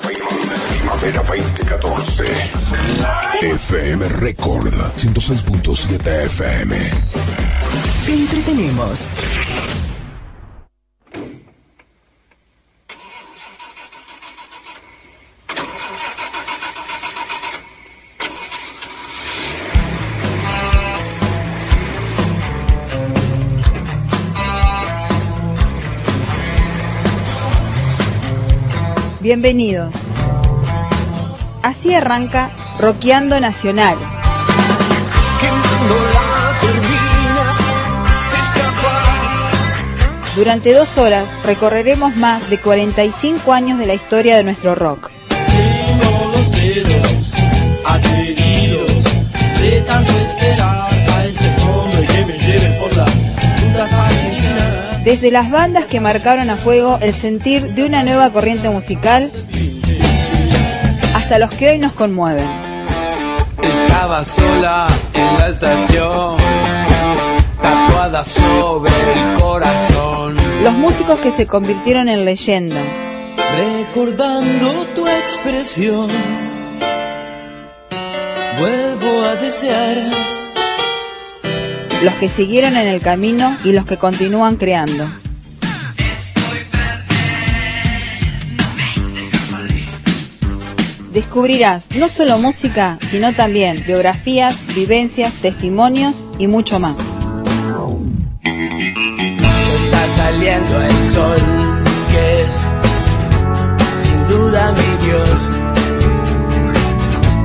[0.00, 2.24] Primavera 2014.
[3.40, 6.76] FM Record 106.7 FM.
[8.04, 9.08] Te entretenemos.
[29.26, 29.92] Bienvenidos.
[31.60, 33.98] Así arranca Roqueando Nacional.
[40.36, 45.10] Durante dos horas recorreremos más de 45 años de la historia de nuestro rock.
[55.06, 59.30] Desde las bandas que marcaron a fuego el sentir de una nueva corriente musical
[61.14, 62.44] hasta los que hoy nos conmueven.
[63.62, 66.36] Estaba sola en la estación,
[67.62, 70.34] tatuada sobre el corazón.
[70.64, 72.82] Los músicos que se convirtieron en leyenda.
[73.56, 76.10] Recordando tu expresión,
[78.58, 80.35] vuelvo a desear.
[82.02, 85.08] Los que siguieron en el camino y los que continúan creando.
[91.16, 96.96] Descubrirás no solo música, sino también biografías, vivencias, testimonios y mucho más.
[98.42, 101.40] Está saliendo el sol,
[102.10, 102.54] que es
[104.02, 105.38] sin duda mi Dios.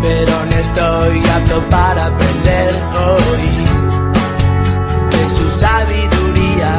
[0.01, 3.60] Pero no estoy apto para aprender hoy
[5.61, 6.73] sabiduría,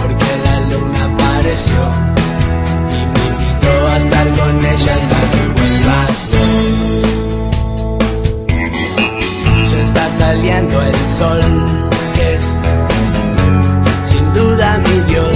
[0.00, 1.82] porque la luna apareció
[2.96, 6.66] y me invitó a estar con ella hasta que vuelvas vos.
[9.70, 11.42] Ya está saliendo el sol,
[12.14, 12.44] que es
[14.10, 15.35] sin duda mi Dios.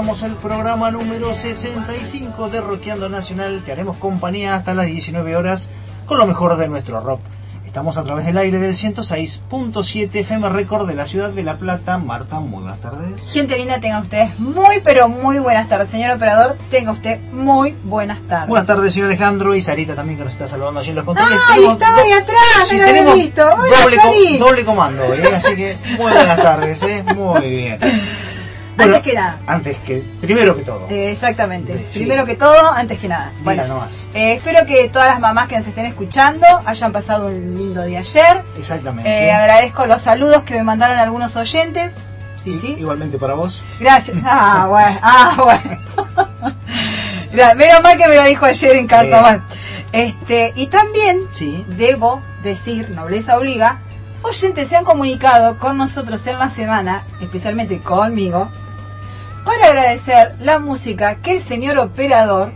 [0.00, 3.62] Comenzamos el programa número 65 de Rockeando Nacional.
[3.66, 5.68] Te haremos compañía hasta las 19 horas
[6.06, 7.20] con lo mejor de nuestro rock.
[7.66, 11.98] Estamos a través del aire del 106.7 FM Record de la ciudad de La Plata.
[11.98, 13.30] Marta, muy buenas tardes.
[13.30, 15.90] Gente linda, tengan ustedes muy, pero muy buenas tardes.
[15.90, 18.48] Señor operador, tenga usted muy buenas tardes.
[18.48, 21.38] Buenas tardes, señor Alejandro y Sarita también que nos está saludando allí en los controles.
[21.50, 22.38] ¡Ay, Tenemos estaba ahí atrás!
[22.68, 23.42] Sí, no tenemos visto.
[23.46, 24.38] Hola, doble, co- Sari.
[24.38, 25.30] doble comando ¿eh?
[25.36, 27.04] así que muy buenas tardes, ¿eh?
[27.14, 27.78] muy bien.
[28.80, 29.38] Bueno, Antes que nada.
[29.46, 30.86] Antes que, primero que todo.
[30.90, 31.74] Eh, exactamente.
[31.92, 33.32] Primero que todo, antes que nada.
[33.42, 34.06] Bueno, nomás.
[34.14, 38.00] eh, espero que todas las mamás que nos estén escuchando hayan pasado un lindo día
[38.00, 38.42] ayer.
[38.58, 39.08] Exactamente.
[39.26, 41.96] Eh, agradezco los saludos que me mandaron algunos oyentes.
[42.38, 42.76] Sí, I- sí.
[42.78, 43.62] Igualmente para vos.
[43.78, 44.16] Gracias.
[44.24, 44.98] Ah, bueno.
[45.02, 45.80] Ah, bueno.
[47.56, 49.20] Menos mal que me lo dijo ayer en casa.
[49.20, 49.42] Bueno.
[49.92, 51.64] Este, y también Sí.
[51.76, 53.78] debo decir, nobleza obliga,
[54.22, 58.50] oyentes se han comunicado con nosotros en la semana, especialmente conmigo,
[59.44, 62.52] para agradecer la música que el señor operador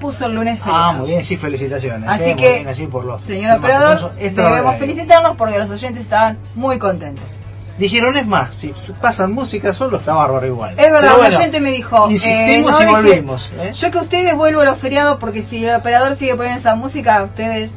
[0.00, 0.84] puso el lunes feriado.
[0.84, 2.08] Ah, muy bien, sí, felicitaciones.
[2.08, 6.38] Así eh, que, bien, así por los Señor operador, debemos felicitarnos porque los oyentes estaban
[6.54, 7.40] muy contentos.
[7.78, 10.78] Dijeron, es más, si pasan música solo está bárbaro igual.
[10.78, 12.08] Es verdad, bueno, oyente me dijo.
[12.08, 13.50] Insistimos eh, y no deje- volvimos.
[13.58, 13.72] ¿eh?
[13.74, 17.22] Yo que ustedes vuelvo a los feriados porque si el operador sigue poniendo esa música,
[17.24, 17.72] ustedes.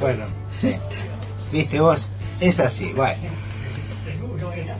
[0.00, 0.24] Bueno,
[0.58, 0.76] sí.
[1.52, 2.08] Viste vos,
[2.40, 3.18] es así, bueno.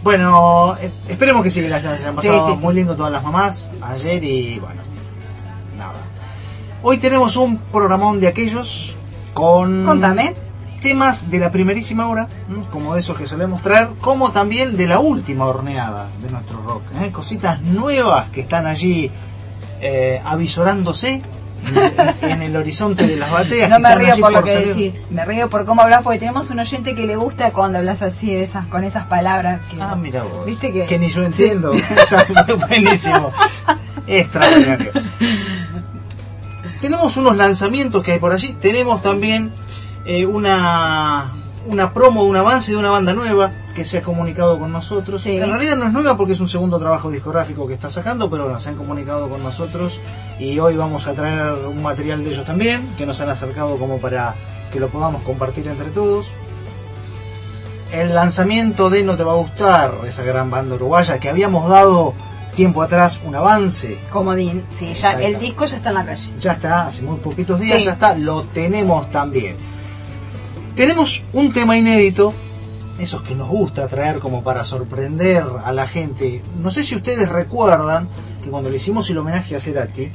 [0.02, 2.58] Bueno, eh, esperemos que sí, que las hayan pasado sí, sí.
[2.60, 4.82] muy lindo todas las mamás ayer y bueno,
[5.76, 5.94] nada.
[6.82, 8.94] Hoy tenemos un programón de aquellos
[9.34, 10.34] con Contame.
[10.82, 12.28] temas de la primerísima hora,
[12.70, 16.82] como de esos que solemos traer, como también de la última horneada de nuestro rock.
[17.02, 17.10] ¿eh?
[17.10, 19.10] Cositas nuevas que están allí
[19.80, 21.22] eh, avisorándose
[22.22, 23.70] en, el horizonte de las bateas.
[23.70, 24.68] No que me río por lo que salir.
[24.68, 28.02] decís, me río por cómo hablas porque tenemos un oyente que le gusta cuando hablas
[28.02, 29.62] así, de esas, con esas palabras.
[29.70, 30.46] Que, Ah, mira vos.
[30.46, 30.98] ¿Viste que?
[30.98, 31.72] ni yo entiendo.
[32.68, 33.30] Buenísimo.
[34.06, 34.92] Extraordinario.
[36.80, 38.52] Tenemos unos lanzamientos que hay por allí.
[38.60, 39.52] Tenemos también
[40.04, 41.32] eh, una
[41.70, 45.22] una promo de un avance de una banda nueva que se ha comunicado con nosotros.
[45.22, 45.36] Sí.
[45.36, 48.48] En realidad no es nueva porque es un segundo trabajo discográfico que está sacando, pero
[48.48, 50.00] nos han comunicado con nosotros
[50.38, 53.98] y hoy vamos a traer un material de ellos también, que nos han acercado como
[53.98, 54.34] para
[54.72, 56.32] que lo podamos compartir entre todos.
[57.92, 62.14] El lanzamiento de No Te Va a Gustar, esa gran banda uruguaya que habíamos dado
[62.54, 63.98] tiempo atrás un avance.
[64.10, 66.32] Comodín, sí, ya el disco ya está en la calle.
[66.40, 67.84] Ya está, hace muy poquitos días Sí.
[67.84, 69.56] ya está, lo tenemos también.
[70.78, 72.32] Tenemos un tema inédito,
[73.00, 76.40] esos que nos gusta traer como para sorprender a la gente.
[76.62, 78.08] No sé si ustedes recuerdan
[78.44, 80.08] que cuando le hicimos el homenaje a Cerati,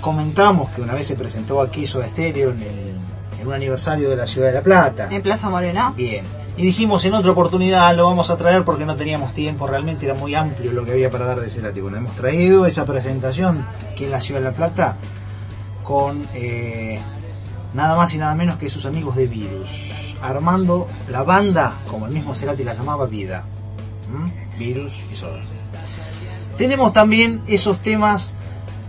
[0.00, 2.96] comentamos que una vez se presentó aquí Soda Stereo en, el-
[3.40, 5.08] en un aniversario de la ciudad de La Plata.
[5.10, 5.92] En Plaza Morena.
[5.94, 6.24] Bien.
[6.56, 10.14] Y dijimos en otra oportunidad lo vamos a traer porque no teníamos tiempo, realmente era
[10.14, 11.80] muy amplio lo que había para dar de Cerati.
[11.82, 13.62] Bueno, hemos traído esa presentación
[13.92, 14.96] aquí en la ciudad de La Plata
[15.84, 16.98] con eh,
[17.74, 22.12] nada más y nada menos que sus amigos de Virus, armando la banda, como el
[22.12, 23.46] mismo Cerati la llamaba, Vida.
[24.10, 24.58] ¿Mm?
[24.58, 25.42] Virus y Soda.
[26.56, 28.34] Tenemos también esos temas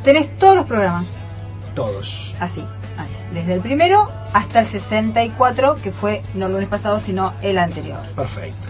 [0.03, 1.07] tenés todos los programas.
[1.75, 2.35] Todos.
[2.39, 2.65] Así,
[2.97, 7.57] así, desde el primero hasta el 64, que fue no el lunes pasado, sino el
[7.57, 8.01] anterior.
[8.15, 8.67] Perfecto.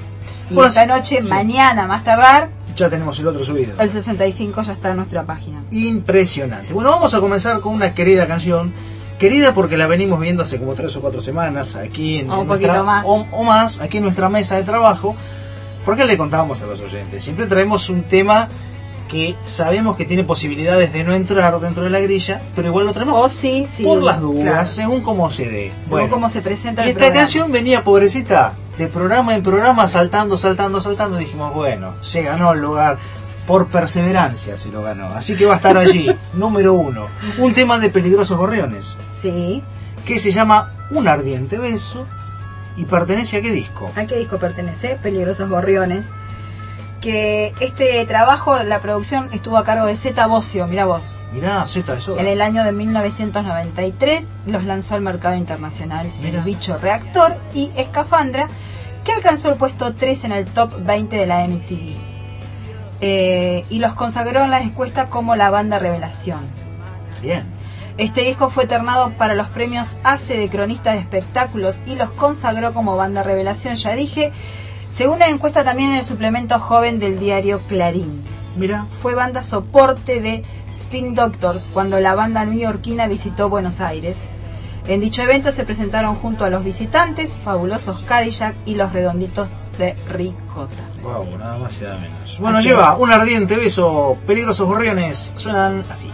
[0.49, 1.29] Y Bueno, esta noche, sí.
[1.29, 3.73] mañana más tardar, Ya tenemos el otro subido.
[3.79, 5.63] el 65 ya está en nuestra página.
[5.71, 6.73] Impresionante.
[6.73, 8.71] Bueno, vamos a comenzar con una querida canción.
[9.19, 12.47] Querida porque la venimos viendo hace como tres o cuatro semanas aquí en, O en
[12.47, 13.03] nuestra- más.
[13.05, 15.15] O, o más, aquí en nuestra mesa de trabajo.
[15.85, 17.23] Porque le contábamos a los oyentes.
[17.23, 18.47] Siempre traemos un tema
[19.09, 22.91] que sabemos que tiene posibilidades de no entrar dentro de la grilla, pero igual lo
[22.93, 23.83] traemos O sí, sí.
[23.83, 24.67] por las dudas, claro.
[24.67, 25.71] según cómo se dé.
[25.71, 27.21] Según Bueno, cómo se presenta y esta programa.
[27.21, 31.17] canción venía pobrecita de programa en programa, saltando, saltando, saltando.
[31.17, 32.97] Dijimos, bueno, se ganó el lugar.
[33.47, 35.07] Por perseverancia se lo ganó.
[35.07, 37.07] Así que va a estar allí, número uno.
[37.37, 39.63] Un tema de peligrosos gorriones, Sí.
[40.05, 42.05] que se llama Un ardiente beso
[42.75, 43.89] y pertenece a qué disco.
[43.95, 44.99] ¿A qué disco pertenece?
[45.01, 46.09] Peligrosos Gorriones.
[47.01, 51.17] Que este trabajo, la producción estuvo a cargo de Zeta Bocio, mira vos.
[51.31, 52.19] Mirá, Z de soda.
[52.21, 56.39] En el año de 1993 los lanzó al mercado internacional Mira.
[56.39, 58.47] El Bicho Reactor y Escafandra,
[59.07, 61.95] que alcanzó el puesto 3 en el top 20 de la MTV.
[62.99, 66.41] Eh, y los consagró en la encuesta como la banda revelación.
[67.21, 67.45] Bien.
[67.97, 72.73] Este disco fue ternado para los premios ACE de cronista de espectáculos y los consagró
[72.73, 74.31] como banda revelación, ya dije,
[74.87, 78.23] según la encuesta también en el suplemento joven del diario Clarín.
[78.57, 80.43] Mira, Fue banda soporte de
[80.73, 84.29] Spin Doctors cuando la banda neoyorquina visitó Buenos Aires.
[84.87, 89.95] En dicho evento se presentaron junto a los visitantes, fabulosos Cadillac y los redonditos de
[90.07, 90.75] Ricota.
[91.03, 92.39] wow, nada más y nada menos.
[92.39, 92.99] Bueno, Así lleva es.
[92.99, 96.09] un ardiente beso, peligrosos gorriones, suenan así.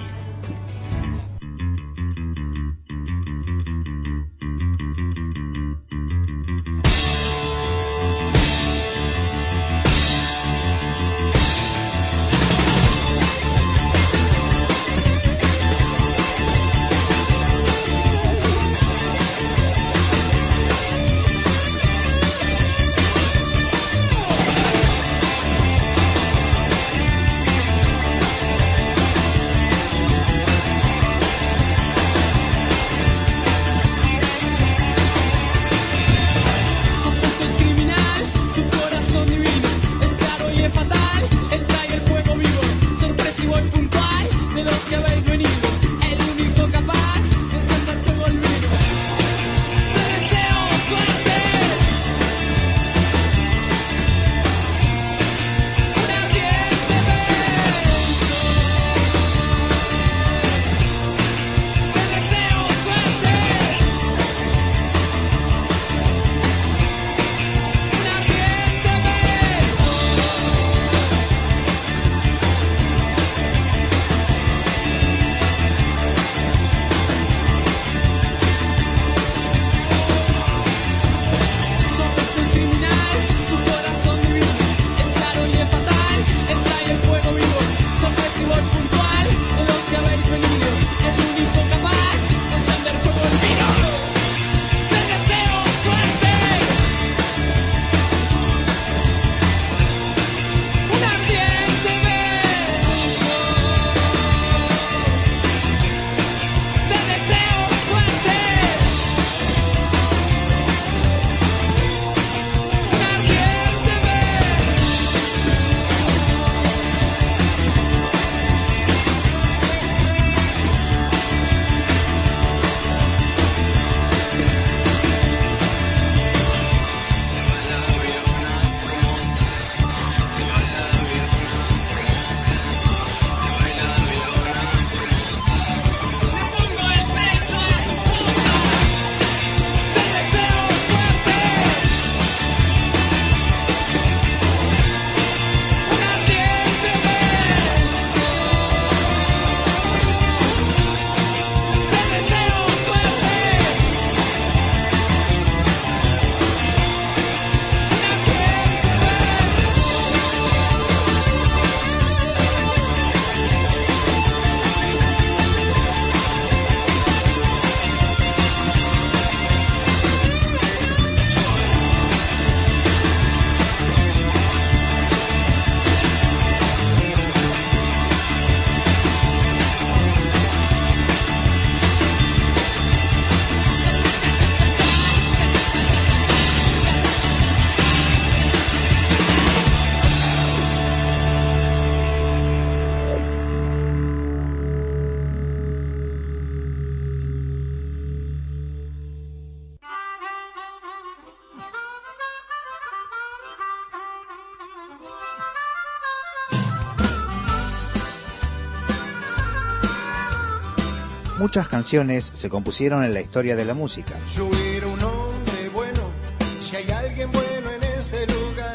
[211.54, 214.14] Muchas canciones se compusieron en la historia de la música.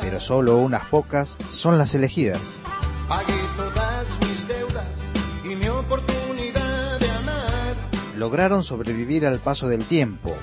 [0.00, 2.40] Pero solo unas pocas son las elegidas.
[8.16, 10.36] Lograron sobrevivir al paso del tiempo.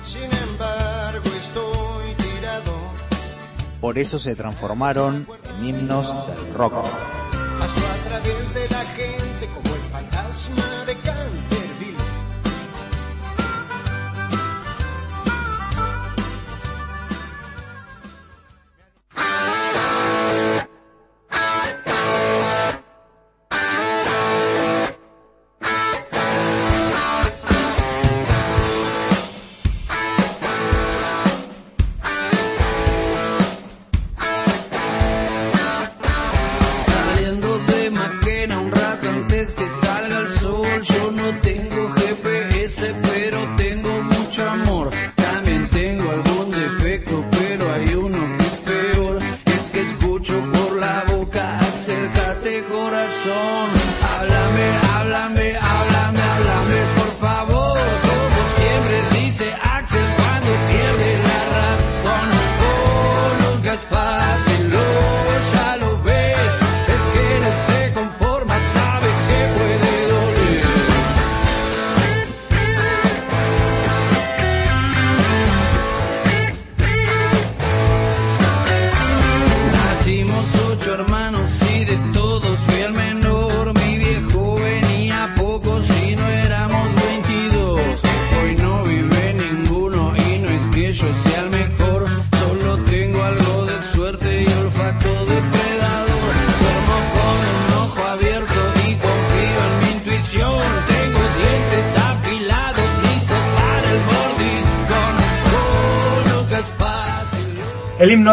[3.80, 5.26] Por eso se transformaron
[5.58, 6.84] en himnos del rock.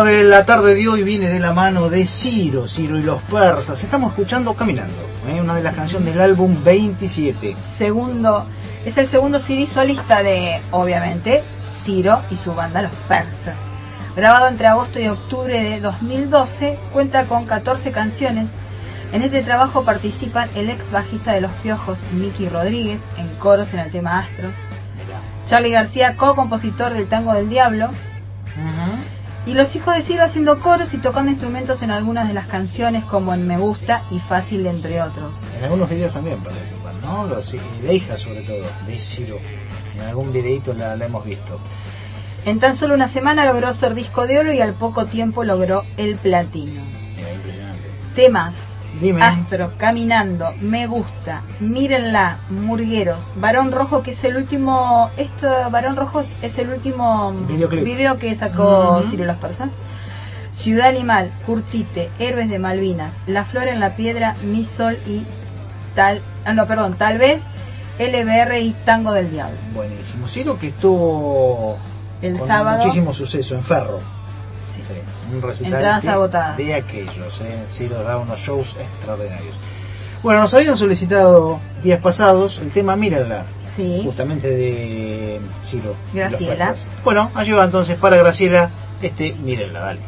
[0.03, 3.81] De la tarde de hoy viene de la mano de Ciro, Ciro y los persas.
[3.85, 5.39] Estamos escuchando Caminando, ¿eh?
[5.39, 7.55] una de las canciones del álbum 27.
[7.61, 8.45] Segundo,
[8.83, 13.67] es el segundo CD solista de, obviamente, Ciro y su banda Los Persas.
[14.13, 18.55] Grabado entre agosto y octubre de 2012, cuenta con 14 canciones.
[19.13, 23.79] En este trabajo participan el ex bajista de Los Piojos, Miki Rodríguez, en coros en
[23.79, 24.57] el tema Astros.
[25.45, 27.89] Charlie García, co-compositor del Tango del Diablo.
[29.45, 33.03] Y los hijos de Ciro haciendo coros y tocando instrumentos en algunas de las canciones
[33.03, 35.35] como en Me Gusta y Fácil, entre otros.
[35.57, 37.27] En algunos videos también participan, ¿no?
[37.27, 39.39] Los, la hija sobre todo, de Ciro.
[39.95, 41.59] En algún videito la, hemos visto.
[42.45, 45.83] En tan solo una semana logró ser disco de oro y al poco tiempo logró
[45.97, 46.81] el platino.
[47.33, 47.89] impresionante.
[48.15, 48.72] Temas
[49.21, 56.21] Astro, Caminando, Me Gusta, Mírenla, Murgueros, Varón Rojo, que es el último, esto, Varón Rojo
[56.41, 57.33] es el último
[57.83, 59.73] video que sacó Ciro Las Persas.
[60.51, 65.25] Ciudad Animal, Curtite, Héroes de Malvinas, La Flor en la Piedra, Mi Sol y
[65.95, 67.43] tal, ah, no, perdón, tal vez
[67.99, 69.57] LBR y Tango del Diablo.
[69.73, 70.27] Buenísimo.
[70.27, 71.77] Ciro que estuvo
[72.21, 72.77] el sábado.
[72.77, 73.99] Muchísimo suceso en Ferro.
[74.67, 74.81] Sí.
[75.33, 76.57] un recital Entradas agotadas.
[76.57, 77.63] de aquellos, ¿eh?
[77.67, 79.55] sí, los da unos shows extraordinarios.
[80.23, 84.01] Bueno, nos habían solicitado días pasados el tema Mírenla, sí.
[84.03, 85.95] justamente de Ciro.
[86.13, 86.73] Graciela.
[87.03, 89.99] Bueno, allí va entonces para Graciela este Mírenla, dale.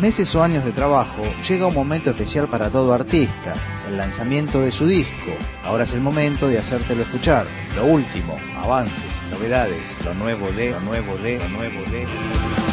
[0.00, 3.54] Meses o años de trabajo, llega un momento especial para todo artista,
[3.88, 5.32] el lanzamiento de su disco.
[5.64, 7.46] Ahora es el momento de hacértelo escuchar.
[7.74, 12.67] Lo último, avances, novedades, lo nuevo de, lo nuevo de, lo nuevo de.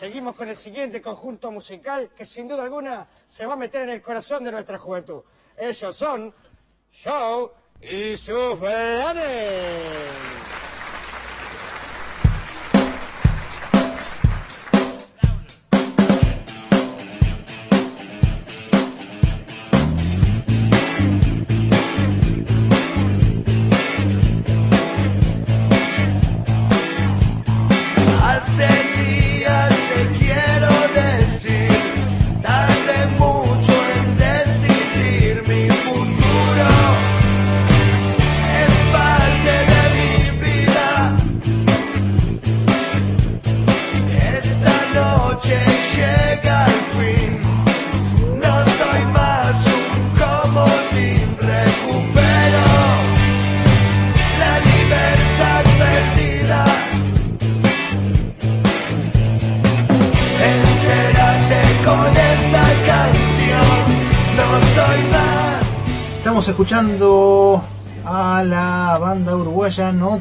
[0.00, 3.90] Seguimos con el siguiente conjunto musical que sin duda alguna se va a meter en
[3.90, 5.20] el corazón de nuestra juventud.
[5.58, 6.34] Ellos son
[6.90, 9.26] Show y sus verdanes.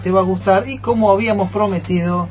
[0.10, 2.28] Te Va a Gustar y como habíamos prometido,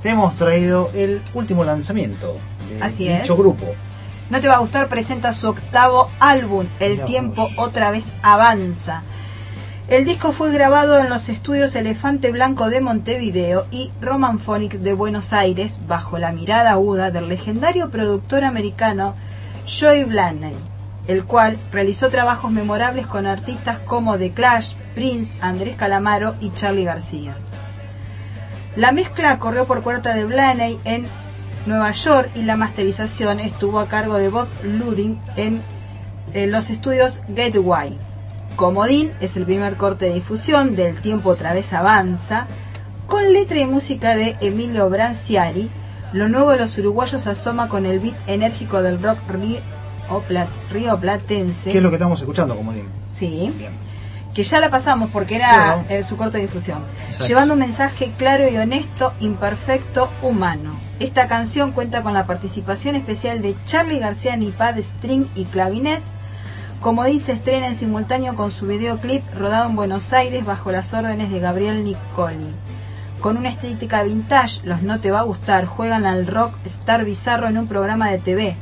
[0.00, 2.38] te hemos traído el último lanzamiento
[2.70, 3.38] de Así dicho es.
[3.38, 3.66] grupo.
[4.30, 9.02] No te va a gustar, presenta su octavo álbum, El tiempo otra vez avanza.
[9.88, 14.94] El disco fue grabado en los estudios Elefante Blanco de Montevideo y Roman Phonics de
[14.94, 19.14] Buenos Aires bajo la mirada aguda del legendario productor americano
[19.68, 20.54] Joey Blaney,
[21.08, 26.84] el cual realizó trabajos memorables con artistas como The Clash, Prince, Andrés Calamaro y Charlie
[26.84, 27.34] García.
[28.76, 31.08] La mezcla corrió por cuenta de Blaney en
[31.66, 35.62] Nueva York y la masterización estuvo a cargo de Bob Luding en,
[36.34, 37.98] en los estudios Gateway.
[38.56, 42.46] Comodín es el primer corte de difusión del Tiempo otra vez avanza,
[43.06, 45.70] con letra y música de Emilio Branciari.
[46.12, 49.18] Lo nuevo de los uruguayos asoma con el beat enérgico del rock
[50.08, 51.70] río, Pla- río platense.
[51.70, 52.86] ¿Qué es lo que estamos escuchando, como digo?
[53.10, 53.52] Sí.
[53.56, 53.72] Bien.
[54.34, 56.78] Que ya la pasamos porque era eh, su corto de difusión.
[57.06, 57.26] Exacto.
[57.26, 60.78] Llevando un mensaje claro y honesto, imperfecto, humano.
[61.00, 66.02] Esta canción cuenta con la participación especial de Charlie García en iPad, string y clavinet,
[66.80, 71.30] Como dice, estrena en simultáneo con su videoclip rodado en Buenos Aires bajo las órdenes
[71.32, 72.54] de Gabriel Nicoli.
[73.20, 77.48] Con una estética vintage, los No Te Va a Gustar juegan al rock star bizarro
[77.48, 78.56] en un programa de TV.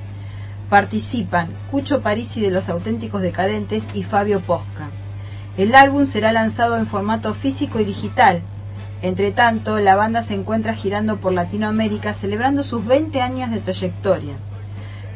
[0.68, 4.88] Participan Cucho Parisi de Los Auténticos Decadentes y Fabio Posca.
[5.56, 8.42] El álbum será lanzado en formato físico y digital.
[9.00, 14.36] Entre tanto, la banda se encuentra girando por Latinoamérica celebrando sus 20 años de trayectoria.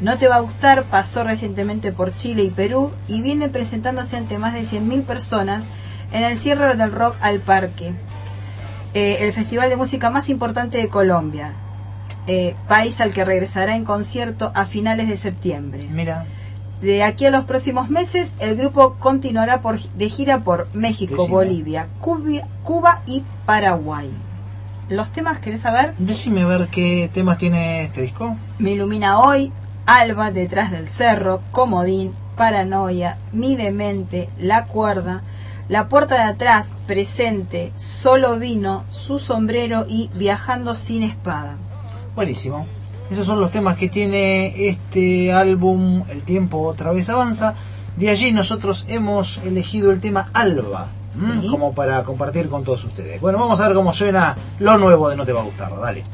[0.01, 4.39] No te va a gustar, pasó recientemente por Chile y Perú y viene presentándose ante
[4.39, 5.65] más de 100.000 personas
[6.13, 7.95] en el cierre del Rock al Parque,
[8.95, 11.55] eh, el festival de música más importante de Colombia,
[12.27, 15.87] eh, país al que regresará en concierto a finales de septiembre.
[15.91, 16.27] Mira,
[16.81, 21.31] De aquí a los próximos meses, el grupo continuará por, de gira por México, Decime.
[21.31, 24.11] Bolivia, Cuba, Cuba y Paraguay.
[24.89, 25.95] ¿Los temas querés saber?
[25.99, 28.37] decime a ver qué temas tiene este disco.
[28.59, 29.53] Me ilumina hoy,
[29.87, 35.23] Alba detrás del cerro, Comodín, Paranoia, Mi demente, La cuerda,
[35.69, 41.57] La puerta de atrás, Presente, Solo vino, Su sombrero y Viajando sin espada.
[42.15, 42.67] Buenísimo.
[43.11, 47.55] Esos son los temas que tiene este álbum El tiempo otra vez avanza.
[47.97, 50.91] De allí nosotros hemos elegido el tema Alba.
[51.13, 51.49] Sí.
[51.51, 53.21] Como para compartir con todos ustedes.
[53.21, 55.73] Bueno, vamos a ver cómo suena lo nuevo de No Te Va a Gustar.
[55.81, 56.05] Dale.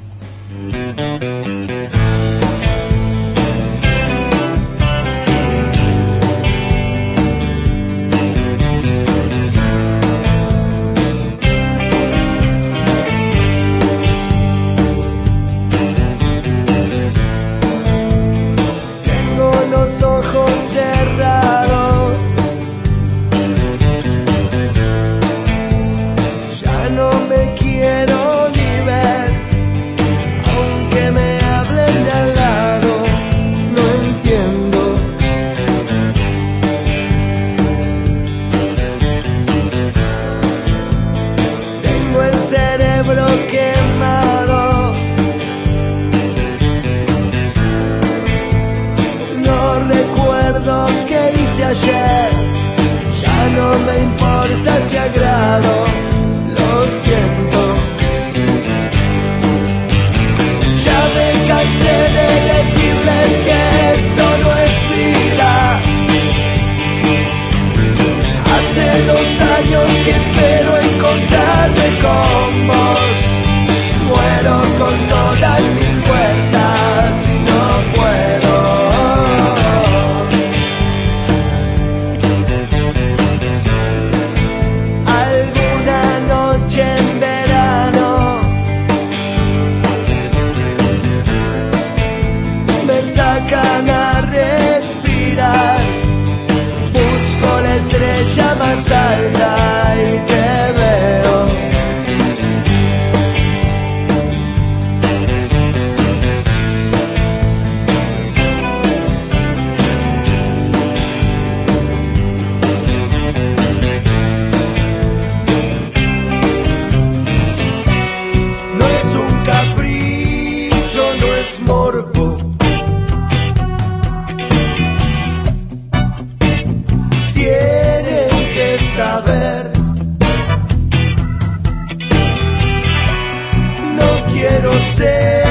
[134.36, 135.45] Quiero ser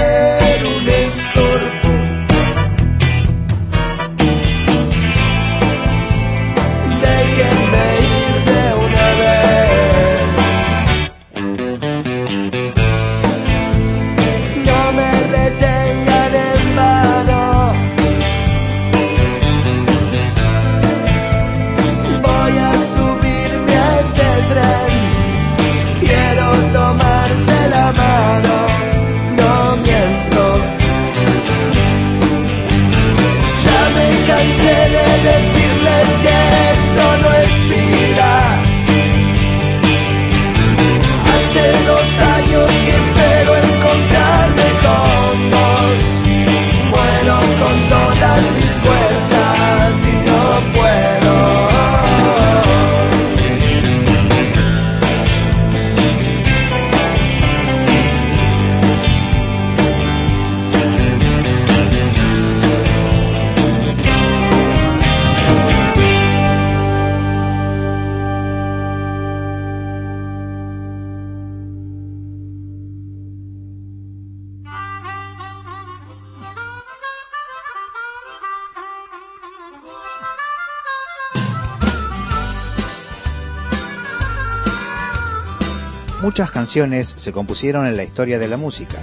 [86.75, 88.97] canciones se compusieron en la historia de la música,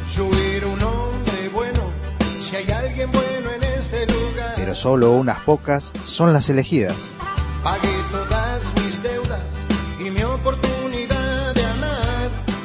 [3.78, 4.06] este
[4.56, 6.94] pero solo unas pocas son las elegidas.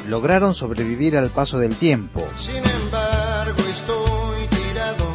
[0.06, 5.06] Lograron sobrevivir al paso del tiempo, Sin embargo, estoy tirado.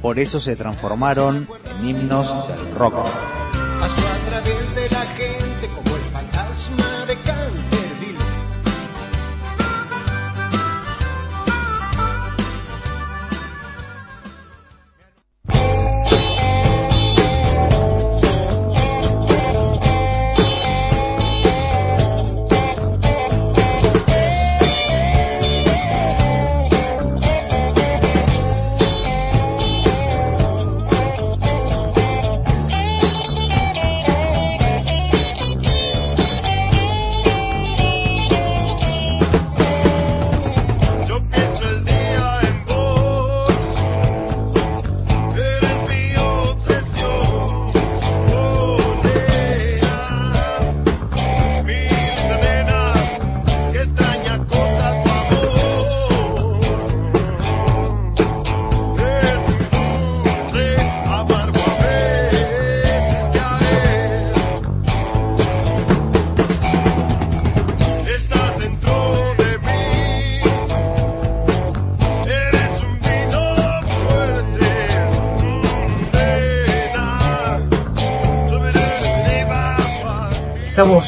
[0.00, 1.46] por eso se transformaron
[1.80, 2.94] en himnos del rock.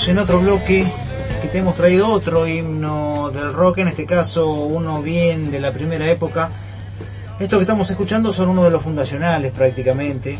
[0.07, 0.91] En otro bloque
[1.43, 5.71] que te hemos traído otro himno del rock, en este caso uno bien de la
[5.71, 6.51] primera época.
[7.39, 10.39] Estos que estamos escuchando son uno de los fundacionales prácticamente.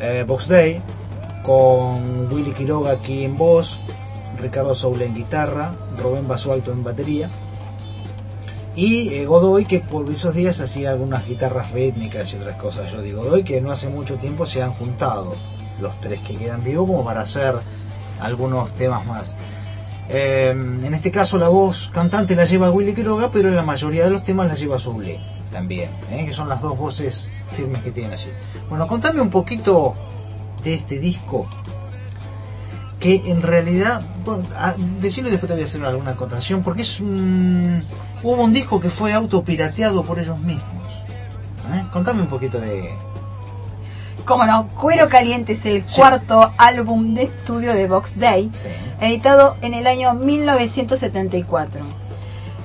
[0.00, 0.80] Eh, Box Day,
[1.42, 3.80] con Willy Quiroga aquí en voz,
[4.40, 7.28] Ricardo Soule en guitarra, Rubén Basualto en batería.
[8.74, 12.90] Y eh, Godoy que por esos días hacía algunas guitarras rítmicas y otras cosas.
[12.90, 15.34] Yo digo Godoy que no hace mucho tiempo se han juntado
[15.78, 17.56] los tres que quedan vivos como para hacer
[18.20, 19.34] algunos temas más.
[20.08, 24.04] Eh, en este caso la voz cantante la lleva Willy Quiroga, pero en la mayoría
[24.04, 25.20] de los temas la lleva Soule
[25.52, 26.24] también, ¿eh?
[26.24, 28.30] que son las dos voces firmes que tienen allí.
[28.68, 29.94] Bueno, contame un poquito
[30.62, 31.46] de este disco
[33.00, 34.44] que en realidad, bueno,
[35.00, 37.84] decirlo después te voy a hacer alguna acotación, porque es un,
[38.22, 41.04] hubo un disco que fue autopirateado por ellos mismos.
[41.72, 41.84] ¿eh?
[41.92, 42.90] Contame un poquito de...
[44.28, 48.68] Cómo no, Cuero Caliente es el cuarto álbum de estudio de Box Day, Sí.
[49.00, 51.82] editado en el año 1974.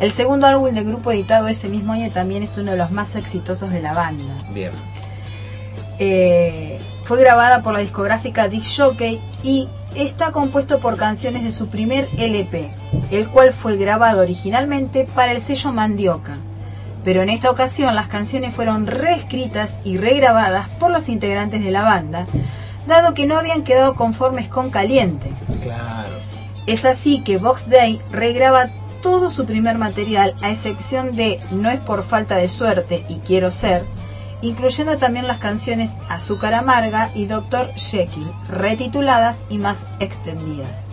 [0.01, 3.15] El segundo álbum del grupo editado ese mismo año también es uno de los más
[3.15, 4.45] exitosos de la banda.
[4.53, 4.73] Bien.
[5.99, 11.67] Eh, fue grabada por la discográfica Dick Jockey y está compuesto por canciones de su
[11.67, 12.71] primer LP,
[13.09, 16.35] el cual fue grabado originalmente para el sello Mandioca.
[17.03, 21.83] Pero en esta ocasión las canciones fueron reescritas y regrabadas por los integrantes de la
[21.83, 22.27] banda,
[22.87, 25.31] dado que no habían quedado conformes con Caliente.
[25.61, 26.17] Claro.
[26.65, 28.69] Es así que Box Day regraba
[29.01, 33.51] todo su primer material, a excepción de No es por falta de suerte y Quiero
[33.51, 33.85] ser,
[34.41, 37.73] incluyendo también las canciones Azúcar Amarga y Dr.
[37.75, 40.92] Jekyll, retituladas y más extendidas.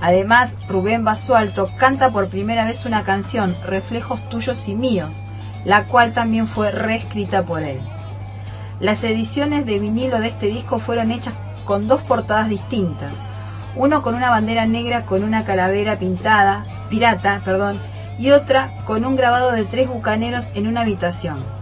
[0.00, 5.26] Además, Rubén Basualto canta por primera vez una canción, Reflejos tuyos y míos,
[5.64, 7.80] la cual también fue reescrita por él.
[8.80, 11.34] Las ediciones de vinilo de este disco fueron hechas
[11.66, 13.24] con dos portadas distintas,
[13.76, 17.78] uno con una bandera negra con una calavera pintada, pirata, perdón,
[18.18, 21.59] y otra con un grabado de tres bucaneros en una habitación.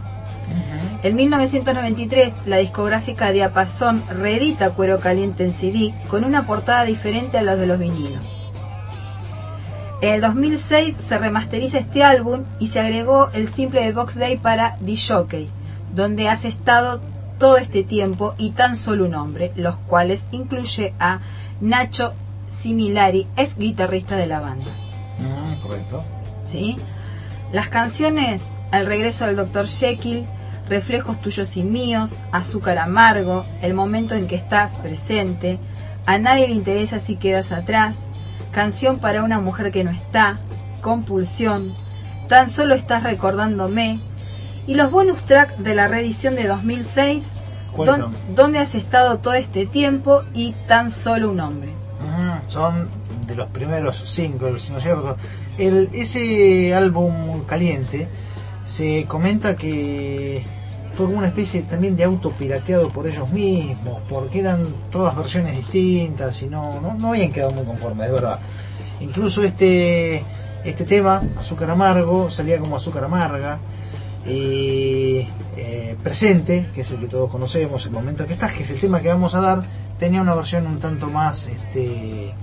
[1.03, 7.43] En 1993, la discográfica Diapasón reedita Cuero Caliente en CD con una portada diferente a
[7.43, 8.23] la de los vinilos.
[10.01, 14.37] En el 2006 se remasteriza este álbum y se agregó el simple de Box Day
[14.37, 15.49] para The Jockey,
[15.95, 17.01] donde has estado
[17.39, 21.21] todo este tiempo y tan solo un hombre, los cuales incluye a
[21.61, 22.13] Nacho
[22.49, 24.71] Similari, es guitarrista de la banda.
[25.19, 26.05] Mm, correcto.
[26.45, 26.77] ¿sí?
[27.53, 29.67] Las canciones El regreso del Dr.
[29.67, 30.27] Jekyll,
[30.69, 35.59] Reflejos tuyos y míos, Azúcar amargo, El momento en que estás presente,
[36.07, 38.03] A nadie le interesa si quedas atrás,
[38.53, 40.39] Canción para una mujer que no está,
[40.83, 41.75] Compulsión,
[42.29, 44.01] Tan solo estás recordándome,
[44.67, 47.29] y los bonus track de la reedición de 2006,
[47.73, 48.35] ¿Cuáles Don- son?
[48.35, 50.25] ¿Dónde has estado todo este tiempo?
[50.35, 51.71] y Tan solo un hombre.
[52.01, 52.89] Mm, son
[53.27, 55.17] de los primeros singles, ¿no es cierto?
[55.57, 58.09] El, ese álbum caliente
[58.65, 60.45] se comenta que
[60.99, 65.55] fue como una especie también de auto pirateado por ellos mismos, porque eran todas versiones
[65.55, 68.41] distintas y no, no, no habían quedado muy conformes, de verdad.
[68.99, 70.25] Incluso este,
[70.65, 73.61] este tema, Azúcar Amargo, salía como Azúcar Amarga.
[74.27, 75.27] Eh,
[76.03, 79.01] Presente, que es el que todos conocemos, El Momento que estás, que es el tema
[79.01, 79.63] que vamos a dar,
[79.99, 82.35] tenía una versión un tanto más, este,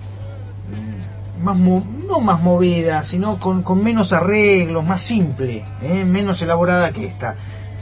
[1.41, 6.05] más no más movida, sino con, con menos arreglos, más simple, ¿eh?
[6.05, 7.35] menos elaborada que esta.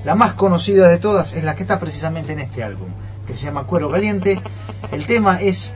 [0.06, 2.89] La más conocida de todas es la que está precisamente en este álbum,
[3.26, 4.42] que se llama Cuero Caliente.
[4.92, 5.74] El tema es,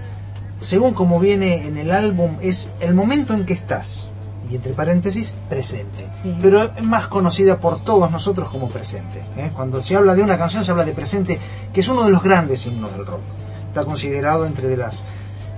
[0.60, 4.10] según como viene en el álbum, es el momento en que estás,
[4.50, 6.10] y entre paréntesis, presente.
[6.42, 9.24] Pero es más conocida por todos nosotros como presente.
[9.38, 9.52] ¿eh?
[9.56, 11.40] Cuando se habla de una canción se habla de presente,
[11.72, 13.22] que es uno de los grandes himnos del rock.
[13.68, 15.00] Está considerado entre de las...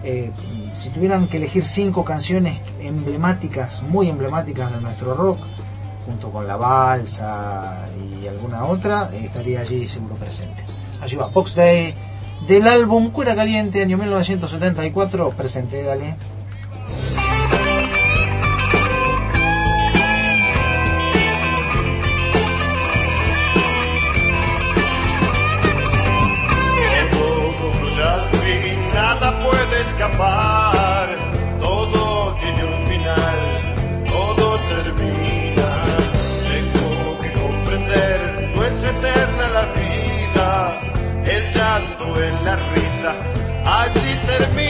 [0.04, 0.32] eh,
[0.74, 5.40] si tuvieran que elegir cinco canciones emblemáticas, muy emblemáticas de nuestro rock,
[6.06, 10.66] junto con La Balsa y alguna otra, eh, estaría allí seguro presente.
[11.02, 11.94] Allí va Box Day
[12.48, 16.16] del álbum Cuera Caliente, año 1974, presente, dale.
[41.50, 43.16] El llanto en la risa,
[43.66, 44.69] así termina.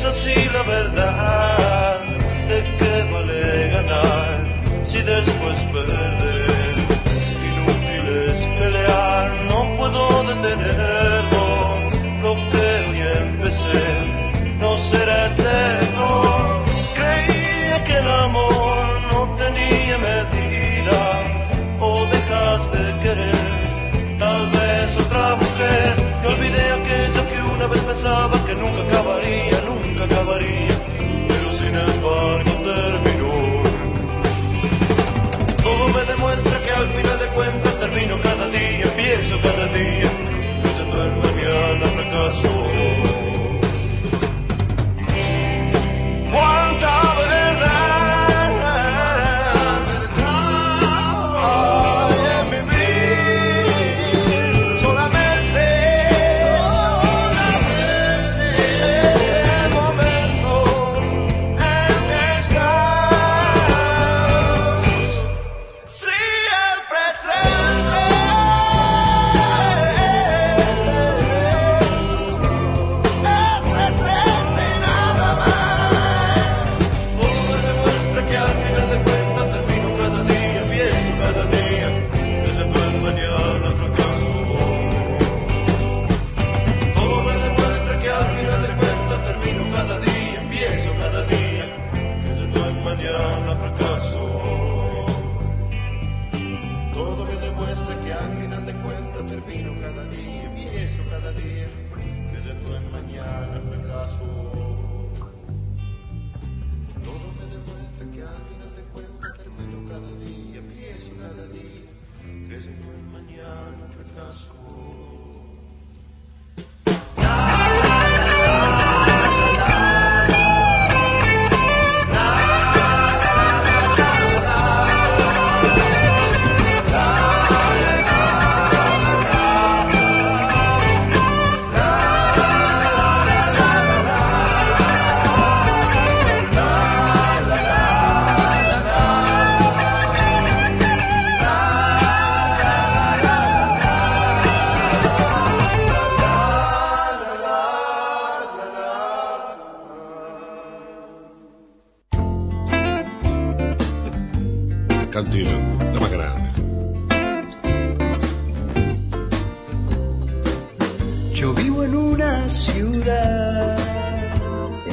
[0.00, 2.00] Es así la verdad,
[2.48, 4.38] de qué vale ganar
[4.82, 6.19] si después perderé.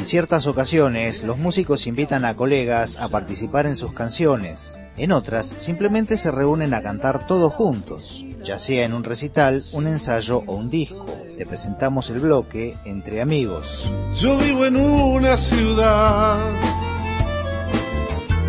[0.07, 4.79] Ciertas ocasiones, los músicos invitan a colegas a participar en sus canciones.
[4.95, 8.23] En otras, simplemente se reúnen a cantar todos juntos.
[8.43, 11.05] ya sea en un recital, un ensayo o un disco.
[11.37, 13.91] Te presentamos el bloque Entre Amigos.
[14.15, 16.37] Yo vivo en una ciudad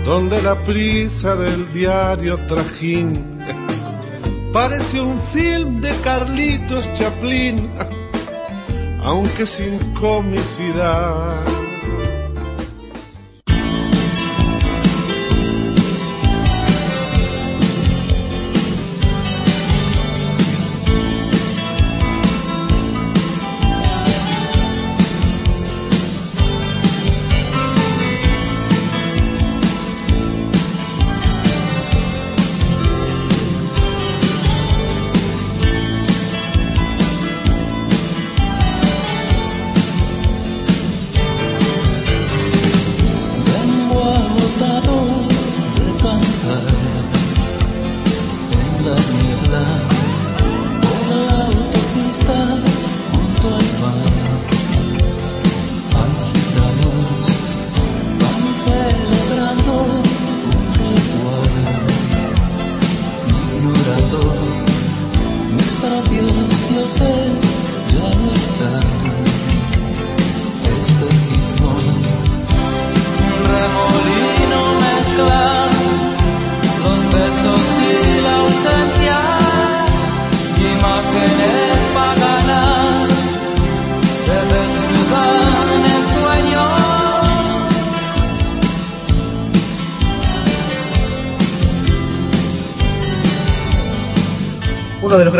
[0.04, 3.40] donde la prisa del diario trajín
[4.52, 7.68] parece un film de Carlitos Chaplin,
[9.08, 11.57] aunque sin comicidad.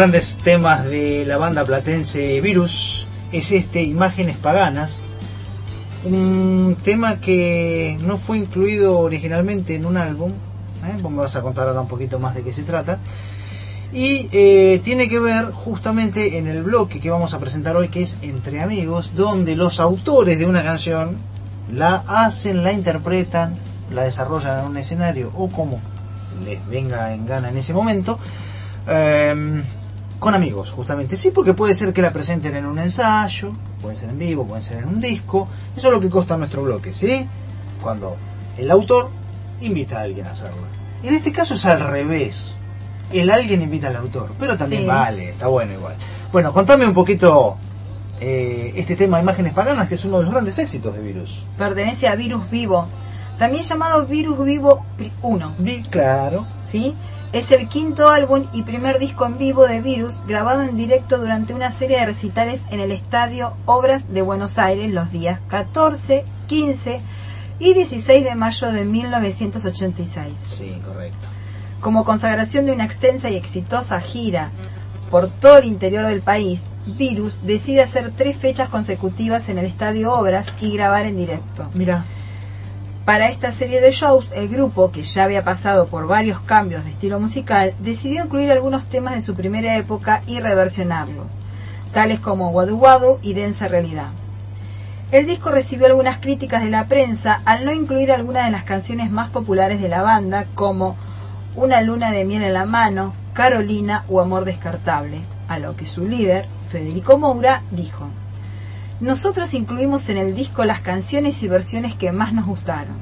[0.09, 5.01] Grandes temas de la banda platense Virus es este Imágenes Paganas,
[6.03, 10.33] un tema que no fue incluido originalmente en un álbum,
[10.87, 10.97] ¿eh?
[11.03, 13.01] me vas a contar ahora un poquito más de qué se trata,
[13.93, 18.01] y eh, tiene que ver justamente en el bloque que vamos a presentar hoy, que
[18.01, 21.19] es Entre Amigos, donde los autores de una canción
[21.71, 23.57] la hacen, la interpretan,
[23.93, 25.83] la desarrollan en un escenario o como
[26.47, 28.19] les venga en gana en ese momento,
[28.89, 29.63] eh,
[30.19, 31.17] con amigos, justamente.
[31.17, 34.63] Sí, porque puede ser que la presenten en un ensayo, puede ser en vivo, puede
[34.63, 35.49] ser en un disco.
[35.77, 37.27] Eso es lo que consta nuestro bloque, ¿sí?
[37.83, 38.17] Cuando
[38.57, 39.11] el autor
[39.61, 40.63] invita a alguien a hacerlo.
[41.03, 42.57] En este caso es al revés.
[43.13, 44.89] El alguien invita al autor, pero también Sí.
[44.89, 45.95] vale, está bueno igual.
[46.33, 47.57] Bueno, contame un poquito
[48.21, 51.45] eh, este tema de Imágenes Paganas, que es uno de los grandes éxitos de Virus.
[51.57, 52.87] Pertenece a Virus Vivo,
[53.39, 54.85] también llamado Virus Vivo
[55.23, 55.55] 1.
[55.89, 56.45] Claro.
[56.65, 56.95] ¿Sí?
[57.31, 61.53] Es el quinto álbum y primer disco en vivo de Virus, grabado en directo durante
[61.53, 67.03] una serie de recitales en el Estadio Obras de Buenos Aires los días 14, 15
[67.59, 70.39] y 16 de mayo de 1986.
[70.39, 71.29] Sí, correcto.
[71.83, 74.51] Como consagración de una extensa y exitosa gira
[75.11, 80.15] por todo el interior del país, Virus decide hacer tres fechas consecutivas en el Estadio
[80.15, 81.69] Obras y grabar en directo.
[81.75, 82.07] Mira.
[83.09, 86.91] Para esta serie de shows, el grupo, que ya había pasado por varios cambios de
[86.91, 91.39] estilo musical, decidió incluir algunos temas de su primera época y reversionarlos,
[91.95, 94.09] tales como Wadu Wadu y Densa Realidad.
[95.11, 99.11] El disco recibió algunas críticas de la prensa al no incluir algunas de las canciones
[99.11, 100.95] más populares de la banda, como
[101.57, 106.05] Una luna de miel en la mano, Carolina o Amor descartable, a lo que su
[106.05, 108.11] líder, Federico Moura, dijo.
[109.01, 112.97] Nosotros incluimos en el disco las canciones y versiones que más nos gustaron.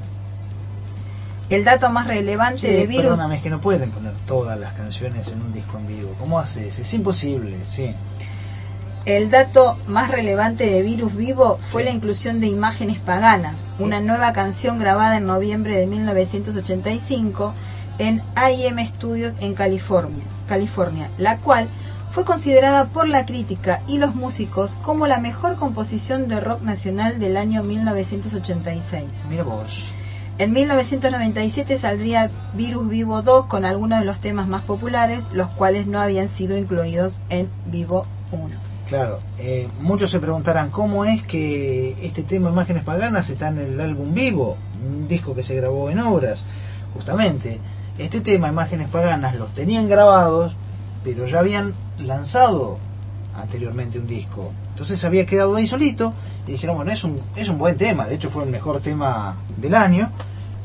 [1.49, 4.73] El dato más relevante Sí, de Virus perdóname, es que no pueden poner todas las
[4.73, 6.13] canciones en un disco en vivo.
[6.19, 6.77] ¿Cómo haces?
[6.77, 7.95] Es imposible, sí.
[9.05, 14.33] El dato más relevante de Virus Vivo fue la inclusión de Imágenes Paganas, una nueva
[14.33, 17.53] canción grabada en noviembre de 1985
[17.99, 21.69] en IM Studios en California, California, la cual
[22.17, 27.19] fue considerada por la crítica y los músicos como la mejor composición de rock nacional
[27.19, 29.03] del año 1986.
[29.29, 29.91] Mira vos.
[30.39, 35.85] En 1997 saldría Virus Vivo 2 con algunos de los temas más populares, los cuales
[35.85, 38.01] no habían sido incluidos en Vivo
[38.31, 38.49] 1.
[38.87, 43.79] Claro, eh, muchos se preguntarán cómo es que este tema Imágenes Paganas está en el
[43.79, 46.45] álbum vivo, un disco que se grabó en obras.
[46.95, 47.59] Justamente,
[47.99, 50.55] este tema Imágenes Paganas los tenían grabados,
[51.13, 52.77] pero ya habían lanzado
[53.35, 54.51] anteriormente un disco.
[54.69, 56.13] Entonces había quedado ahí solito
[56.47, 59.37] y dijeron, bueno, es un, es un buen tema, de hecho fue el mejor tema
[59.57, 60.11] del año.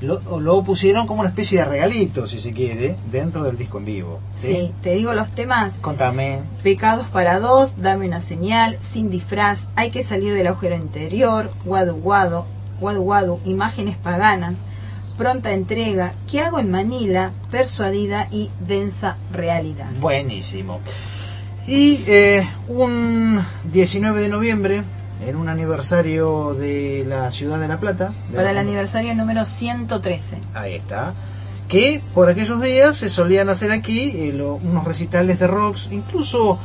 [0.01, 3.85] Lo, lo pusieron como una especie de regalito, si se quiere, dentro del disco en
[3.85, 4.19] vivo.
[4.35, 5.75] Sí, te digo los temas.
[5.81, 6.41] Contame.
[6.65, 11.95] Pecados para dos, Dame una señal, Sin disfraz, Hay que salir del agujero interior, Guadu
[11.95, 12.47] Guado,
[12.81, 14.63] Guadu Guadu, Imágenes paganas,
[15.23, 17.31] pronta entrega, ¿qué hago en Manila?
[17.51, 19.87] Persuadida y densa realidad.
[20.01, 20.81] Buenísimo.
[21.67, 24.83] Y eh, un 19 de noviembre,
[25.25, 28.13] en un aniversario de la ciudad de La Plata.
[28.31, 30.39] de Para el aniversario número 113.
[30.55, 31.15] Ahí está.
[31.69, 36.59] Que por aquellos días se solían hacer aquí eh, lo- unos recitales de rocks, incluso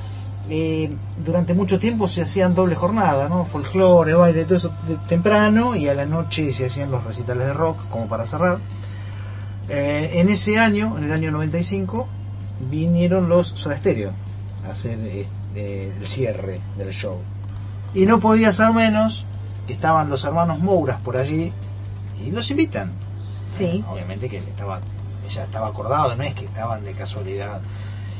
[0.50, 0.90] eh,
[1.24, 3.44] durante mucho tiempo se hacían doble jornada, ¿no?
[3.46, 7.54] Folclore, baile, todo eso de- temprano y a la noche se hacían los recitales de
[7.54, 8.60] rock como para cerrar.
[9.70, 12.08] Eh, en ese año, en el año 95,
[12.70, 14.12] vinieron los Soda Stereo
[14.66, 17.20] a hacer eh, eh, el cierre del show.
[17.94, 19.26] Y no podía ser menos
[19.66, 21.52] que estaban los hermanos Mouras por allí
[22.26, 22.92] y los invitan.
[23.52, 23.84] Sí.
[23.90, 24.80] Obviamente que estaba,
[25.30, 27.62] ya estaba acordado, no es que estaban de casualidad.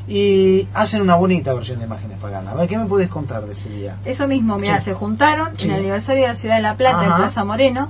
[0.08, 2.54] Y hacen una bonita versión de Imágenes Paganas.
[2.54, 3.98] A ver, ¿qué me puedes contar de ese día?
[4.06, 4.86] Eso mismo, mira, Sí.
[4.86, 5.66] se juntaron Sí.
[5.66, 7.14] en el aniversario de la ciudad de La Plata, en.
[7.16, 7.88] Plaza Moreno,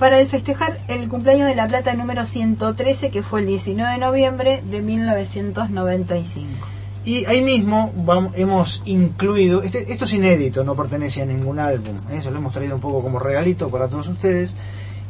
[0.00, 3.98] para el festejar el cumpleaños de La Plata número 113, que fue el 19 de
[3.98, 6.66] noviembre de 1995.
[7.04, 11.96] Y ahí mismo vamos, hemos incluido, este, esto es inédito, no pertenece a ningún álbum,
[12.10, 12.16] ¿eh?
[12.16, 14.54] eso lo hemos traído un poco como regalito para todos ustedes,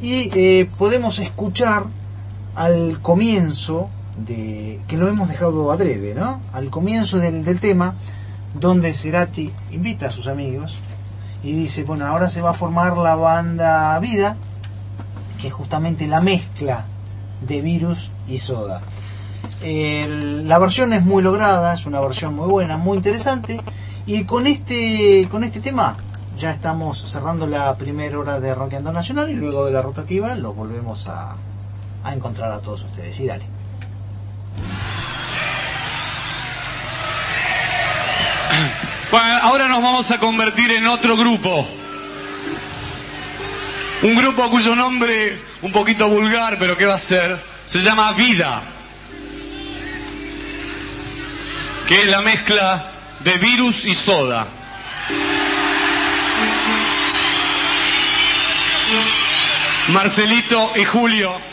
[0.00, 1.84] y eh, podemos escuchar
[2.54, 3.88] al comienzo,
[4.24, 6.40] de que lo hemos dejado adrede, ¿no?
[6.52, 7.94] Al comienzo del, del tema,
[8.54, 10.78] donde Cerati invita a sus amigos
[11.42, 14.36] y dice, bueno, ahora se va a formar la banda Vida,
[15.40, 16.84] que es justamente la mezcla
[17.46, 18.82] de virus y soda.
[19.62, 23.60] La versión es muy lograda, es una versión muy buena, muy interesante.
[24.06, 25.96] Y con este, con este tema
[26.38, 30.54] ya estamos cerrando la primera hora de Rockando Nacional y luego de la rotativa lo
[30.54, 31.36] volvemos a,
[32.02, 33.18] a encontrar a todos ustedes.
[33.20, 33.59] Y dale.
[39.10, 41.68] Bueno, ahora nos vamos a convertir en otro grupo.
[44.02, 47.36] Un grupo cuyo nombre, un poquito vulgar, pero ¿qué va a ser?
[47.64, 48.62] Se llama Vida.
[51.88, 54.46] Que es la mezcla de virus y soda.
[59.88, 61.49] Marcelito y Julio.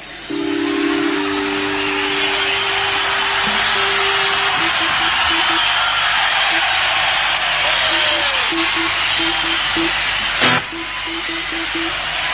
[9.78, 9.94] Thank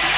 [0.03, 0.12] you.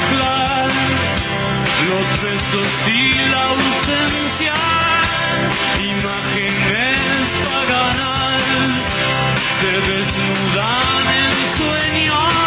[0.00, 0.68] Mezclar
[1.90, 4.54] los besos y la ausencia,
[5.78, 8.72] imágenes paganas
[9.58, 12.40] se desnudan en sueños.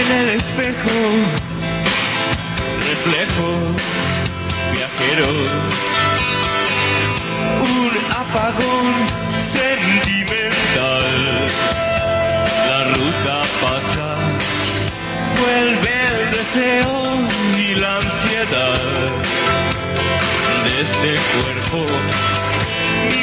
[0.00, 0.41] En el
[2.88, 3.58] reflejos
[4.72, 5.36] viajeros,
[7.60, 8.86] un apagón
[9.40, 11.04] sentimental.
[12.68, 14.08] La ruta pasa,
[15.40, 16.94] vuelve el deseo
[17.58, 18.80] y la ansiedad
[20.64, 21.80] de este cuerpo.
[23.10, 23.22] Mi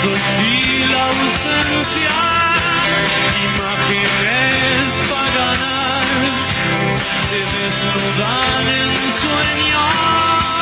[0.00, 2.10] Eso sí, ausencia,
[3.50, 6.38] imágenes paganas,
[7.28, 10.57] se desnudan en sueños.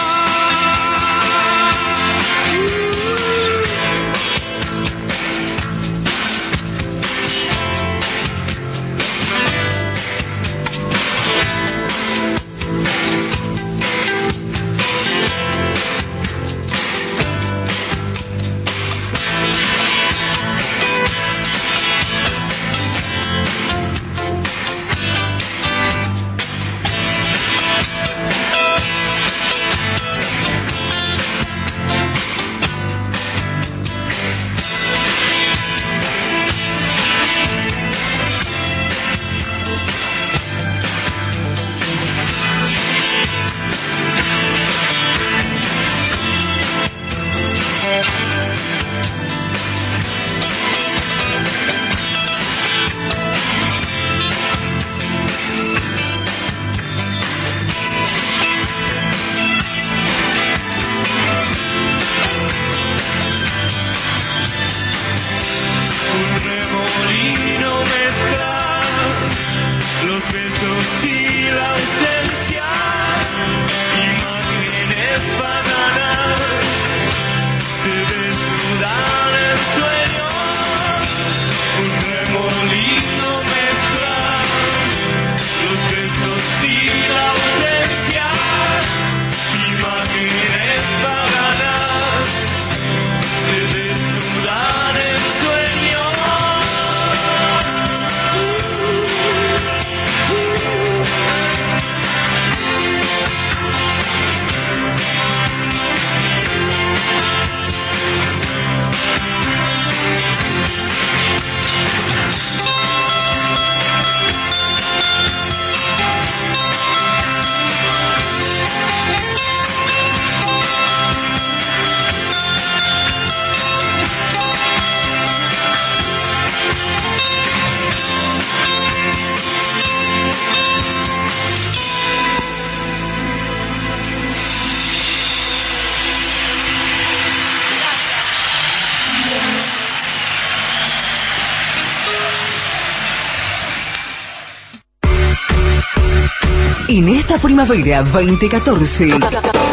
[147.56, 149.18] Primavera 2014,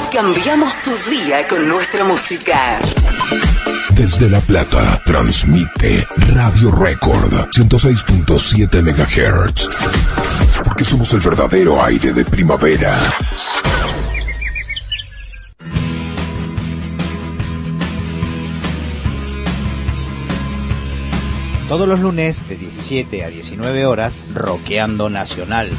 [0.10, 2.80] cambiamos tu día con nuestra música.
[3.90, 9.68] Desde La Plata, transmite Radio Record 106.7 MHz.
[10.64, 12.96] Porque somos el verdadero aire de primavera.
[21.68, 25.70] Todos los lunes de 17 a 19 horas, Roqueando Nacional.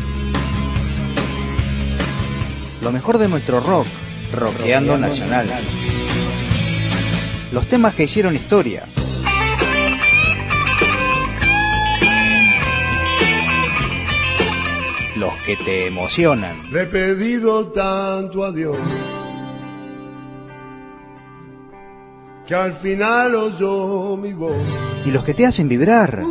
[2.84, 3.86] Lo mejor de nuestro rock,
[4.30, 5.48] Roqueando Nacional.
[7.50, 8.84] Los temas que hicieron historia.
[15.16, 16.70] Los que te emocionan.
[16.70, 18.76] Le he pedido tanto a Dios
[22.46, 24.52] que al final oyó mi voz.
[25.06, 26.22] Y los que te hacen vibrar.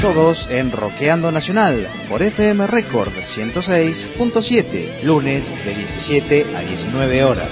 [0.00, 7.48] Todos en Roqueando Nacional por FM Record 106.7, lunes de 17 a 19 horas.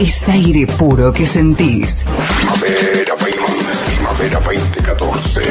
[0.00, 2.04] Es aire puro que sentís.
[4.34, 5.42] Primavera, primavera 2014.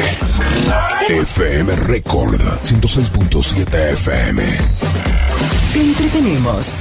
[1.08, 4.42] FM Record 106.7 FM.
[5.72, 6.76] Te entretenemos.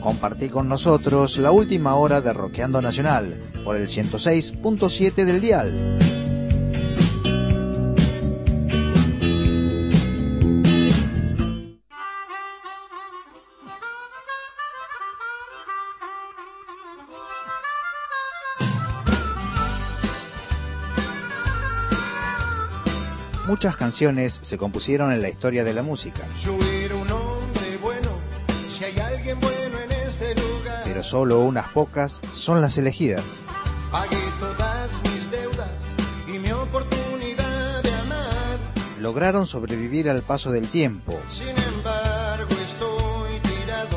[0.00, 6.23] Compartí con nosotros la última hora de Roqueando Nacional por el 106.7 del dial.
[23.64, 26.20] Muchas canciones se compusieron en la historia de la música,
[30.06, 30.34] este
[30.84, 33.24] pero solo unas pocas son las elegidas.
[39.00, 43.96] Lograron sobrevivir al paso del tiempo, Sin embargo, estoy tirado.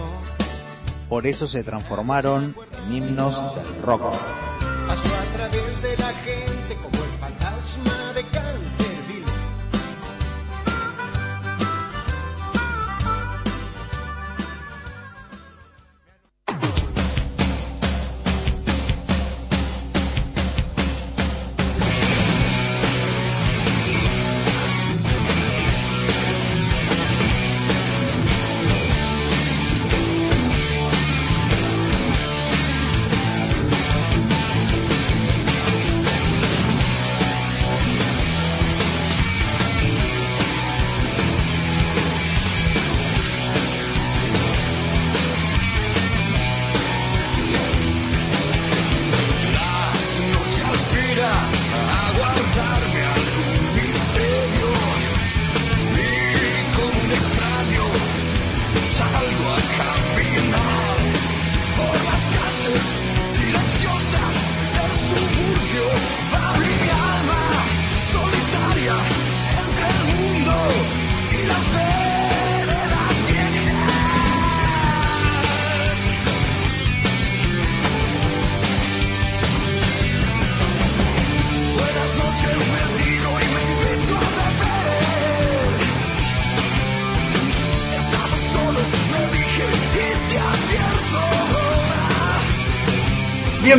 [1.09, 2.55] por eso se transformaron
[2.87, 4.13] en himnos del rock.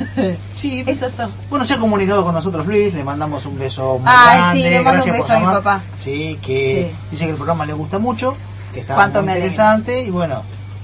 [0.52, 1.30] Sí, esos son.
[1.48, 4.62] Bueno, se ha comunicado con nosotros Luis, le mandamos un beso muy Ay, grande.
[4.62, 5.82] sí, le mando un beso a mi papá.
[5.98, 8.36] Sí, que dice que el programa le gusta mucho,
[8.72, 10.42] que está muy interesante y bueno,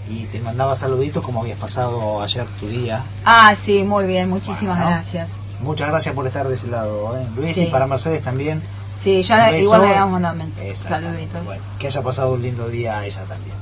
[0.08, 3.02] y te mandaba saluditos como habías pasado ayer tu día.
[3.24, 4.90] Ah, sí, muy bien, muchísimas Bueno.
[4.92, 5.30] gracias.
[5.60, 7.26] Muchas gracias por estar de ese lado, ¿eh?
[7.34, 7.62] Luis, Sí.
[7.62, 8.62] y para Mercedes también.
[8.94, 9.56] Sí, ya beso.
[9.58, 10.78] igual le habíamos mandado mensajes.
[10.78, 11.44] Saluditos.
[11.46, 13.56] Bueno, que haya pasado un lindo día a ella también.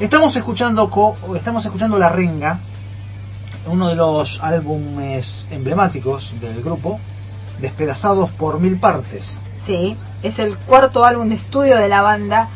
[0.00, 2.58] Estamos escuchando co- estamos escuchando La Renga,
[3.66, 7.00] uno de los álbumes emblemáticos del grupo,
[7.60, 9.38] despedazados por mil partes.
[9.56, 12.48] Sí, es el cuarto álbum de estudio de la banda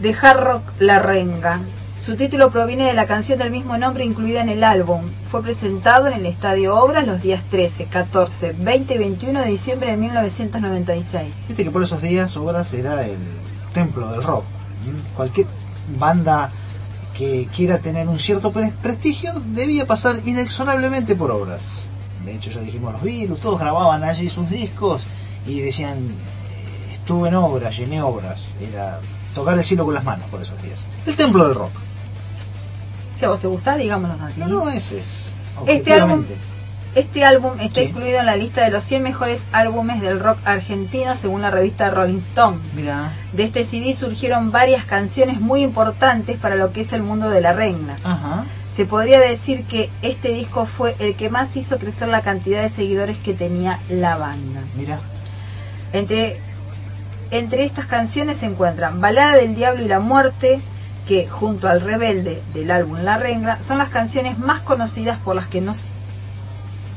[0.00, 1.60] de hard rock La Renga.
[1.96, 5.02] Su título proviene de la canción del mismo nombre incluida en el álbum.
[5.30, 9.90] Fue presentado en el Estadio Obras los días 13, 14, 20 y 21 de diciembre
[9.92, 11.34] de 1996.
[11.48, 13.18] Viste que por esos días Obras era el
[13.72, 14.44] templo del rock.
[15.14, 15.46] Cualquier
[15.98, 16.50] banda
[17.16, 21.82] que quiera tener un cierto pre- prestigio debía pasar inexorablemente por Obras.
[22.24, 25.02] De hecho, ya dijimos los virus, todos grababan allí sus discos
[25.46, 28.54] y decían, eh, estuve en Obras, llené Obras.
[28.60, 29.00] Era
[29.34, 30.86] tocar el cielo con las manos por esos días.
[31.06, 31.72] El templo del rock.
[33.14, 34.40] Si a vos te gusta, digámoslo así.
[34.40, 35.06] No, no, ese es.
[35.66, 36.24] Este álbum.
[36.94, 37.86] Este álbum está Sí.
[37.86, 41.90] incluido en la lista de los 100 mejores álbumes del rock argentino según la revista
[41.90, 42.58] Rolling Stone.
[43.32, 47.40] De este CD surgieron varias canciones muy importantes para lo que es el mundo de
[47.40, 47.96] la regna.
[48.04, 48.44] Ajá.
[48.70, 52.68] Se podría decir que este disco fue el que más hizo crecer la cantidad de
[52.68, 54.60] seguidores que tenía la banda.
[55.92, 56.38] Entre,
[57.30, 60.60] entre estas canciones se encuentran Balada del Diablo y la Muerte,
[61.06, 65.46] que junto al Rebelde del álbum La Renga son las canciones más conocidas por las
[65.48, 65.86] que no, s-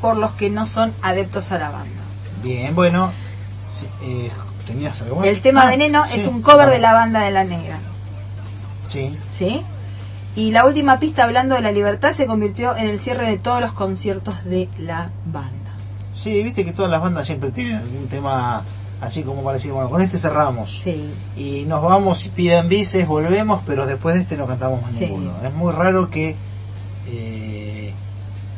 [0.06, 2.02] por los que no son adeptos a la banda.
[2.44, 3.12] Bien, bueno.
[3.68, 4.30] sí, eh,
[4.68, 5.26] ¿Tenías algo más?
[5.28, 6.20] El tema Ah, Veneno sí.
[6.20, 7.80] es un cover de la banda de la Negra.
[8.88, 9.18] Sí.
[9.32, 9.64] ¿Sí?
[10.36, 13.62] Y la última pista hablando de la libertad se convirtió en el cierre de todos
[13.62, 15.74] los conciertos de la banda.
[16.16, 18.64] Sí, viste que todas las bandas siempre tienen algún tema
[19.02, 20.82] así como para decir, bueno, con este cerramos.
[20.84, 21.10] Sí.
[21.36, 25.06] Y nos vamos y piden bices, volvemos, pero después de este no cantamos más Sí.
[25.06, 25.32] ninguno.
[25.44, 26.36] Es muy raro que
[27.08, 27.65] eh,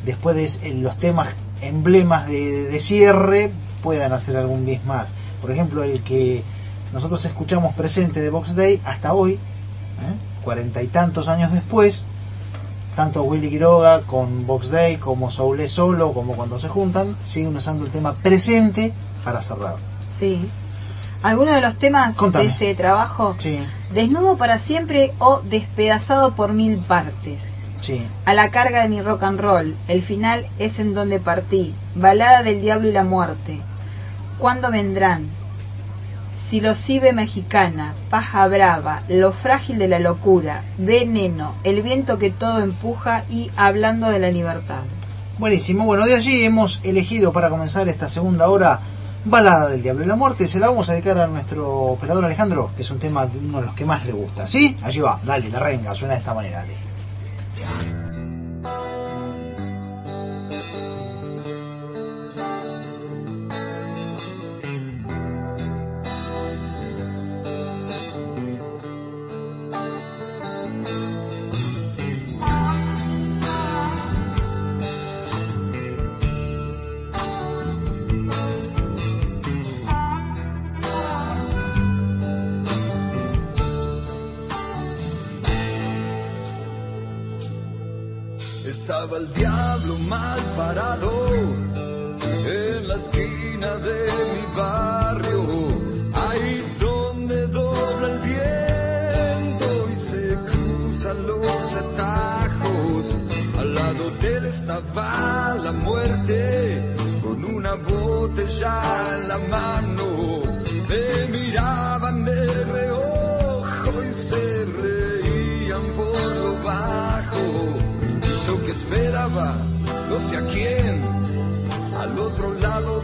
[0.08, 1.28] después de es- los temas
[1.60, 3.52] emblemas de, de cierre
[3.82, 5.14] puedan hacer algún bis más.
[5.40, 6.42] Por ejemplo, el que
[6.92, 9.38] nosotros escuchamos presente de Box Day hasta hoy, ¿eh?
[10.44, 12.06] cuarenta y tantos años después,
[12.96, 17.84] tanto Willy Quiroga con Box Day como Soule Solo, como cuando se juntan, siguen usando
[17.84, 18.92] el tema presente
[19.24, 19.76] para cerrar.
[20.10, 20.48] Sí.
[21.22, 22.46] ¿Alguno de los temas Contame.
[22.46, 23.34] de este trabajo?
[23.38, 23.58] Sí,
[23.92, 27.66] Desnudo para siempre o despedazado por mil partes.
[28.24, 29.76] A la carga de mi rock and roll.
[29.88, 31.74] El final es en donde partí.
[31.94, 33.60] Balada del diablo y la muerte.
[34.38, 35.28] ¿Cuándo vendrán?
[36.36, 42.30] Si lo cibe mexicana, paja brava, lo frágil de la locura, veneno, el viento que
[42.30, 44.84] todo empuja y hablando de la libertad.
[45.38, 48.78] Buenísimo, bueno, de allí hemos elegido para comenzar esta segunda hora
[49.24, 50.46] Balada del Diablo y la Muerte.
[50.46, 53.60] Se la vamos a dedicar a nuestro operador Alejandro, que es un tema de uno
[53.60, 54.46] de los que más le gusta.
[54.46, 54.76] ¿Sí?
[54.82, 56.58] Allí va, dale, la renga, suena de esta manera.
[56.58, 56.87] Dale.
[57.58, 57.97] Yeah.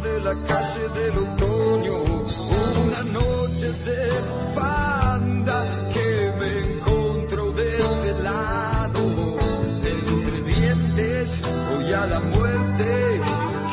[0.03, 4.11] de la calle del otoño, una noche de
[4.55, 9.03] banda que me encontró desvelado,
[9.85, 11.41] entre dientes
[11.71, 13.21] voy a la muerte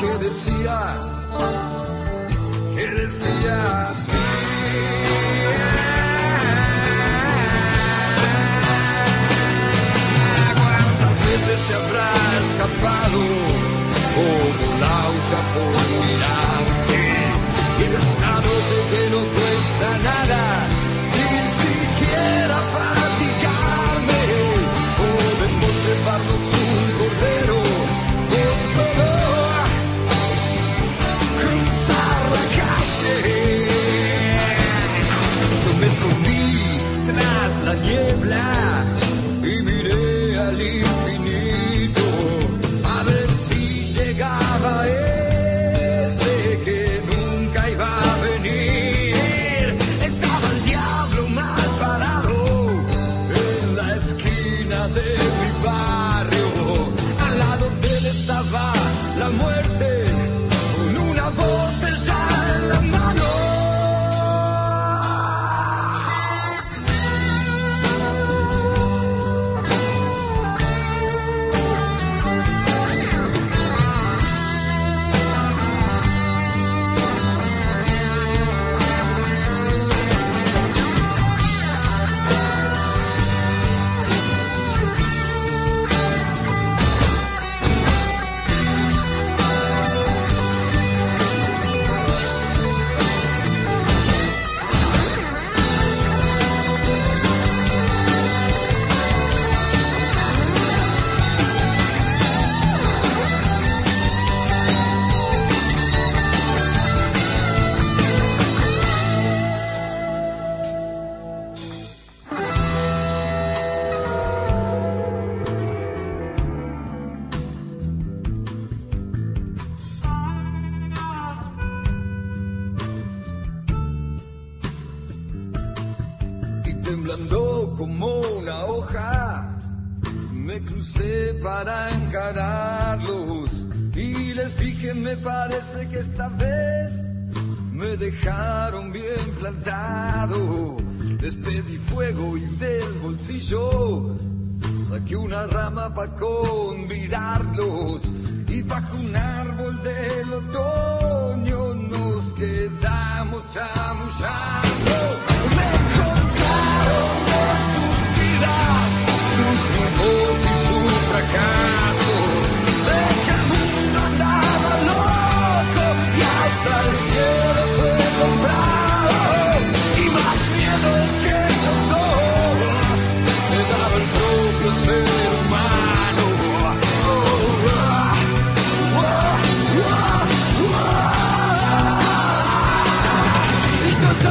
[0.00, 0.78] que decía,
[2.76, 4.26] que decía así.
[10.56, 12.10] ¿Cuántas veces se habrá
[12.46, 13.51] escapado?
[14.14, 17.02] como laucha por mirarte.
[17.84, 20.42] En esta noche que no cuesta nada,
[21.16, 21.32] ni
[21.62, 24.22] siquiera fatigarme,
[25.00, 27.58] podemos llevarnos un cordero,
[28.42, 29.10] un solo,
[31.38, 33.16] cruzar la calle.
[35.64, 36.46] Yo me escondí
[37.08, 38.46] tras la niebla
[39.42, 40.60] y miré al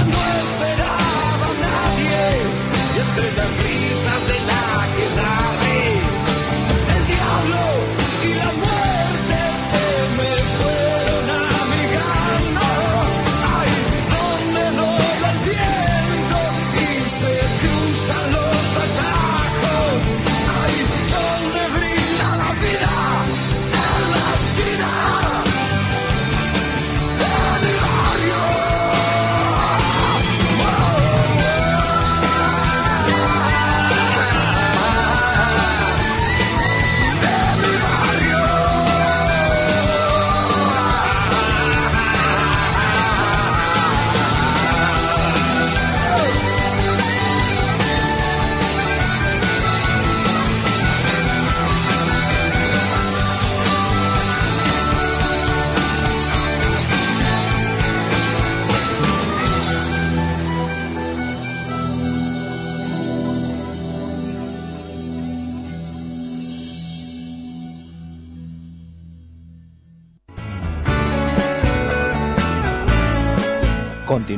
[0.10, 0.71] Lord.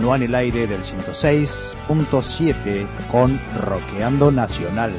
[0.04, 4.92] Continúa en el aire del 106.7 con Roqueando Nacional.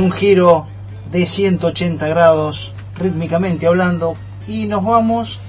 [0.00, 0.64] Un giro
[1.10, 4.14] de 180 grados rítmicamente hablando
[4.46, 5.40] y nos vamos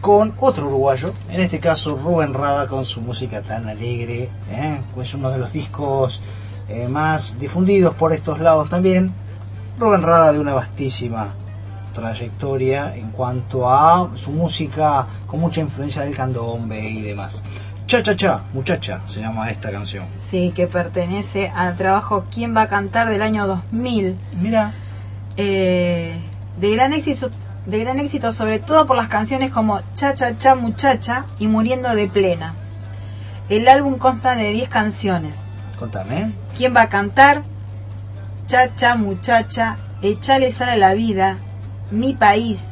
[0.00, 4.80] con otro uruguayo, en este caso Rubén Rada con su música tan alegre, ¿eh?
[4.94, 6.22] pues uno de los discos
[6.70, 9.12] eh, más difundidos por estos lados también.
[9.78, 11.34] Rubén Rada de una vastísima
[11.92, 17.44] trayectoria en cuanto a su música con mucha influencia del candombe y demás.
[17.86, 20.06] Cha Cha Cha, muchacha, se llama esta canción.
[20.16, 23.08] Sí, que pertenece al trabajo ¿Quién va a cantar?
[23.08, 24.16] del año 2000.
[24.40, 24.72] Mira.
[25.36, 26.14] de
[26.60, 27.30] gran éxito,
[27.66, 31.94] de gran éxito sobre todo por las canciones como Cha Cha Cha Muchacha y Muriendo
[31.94, 32.54] de Plena.
[33.48, 35.54] El álbum consta de 10 canciones.
[35.78, 36.32] Contame.
[36.56, 37.44] ¿Quién va a cantar?
[38.46, 41.36] Cha Cha Muchacha, Echale sal a la vida,
[41.92, 42.68] Mi país,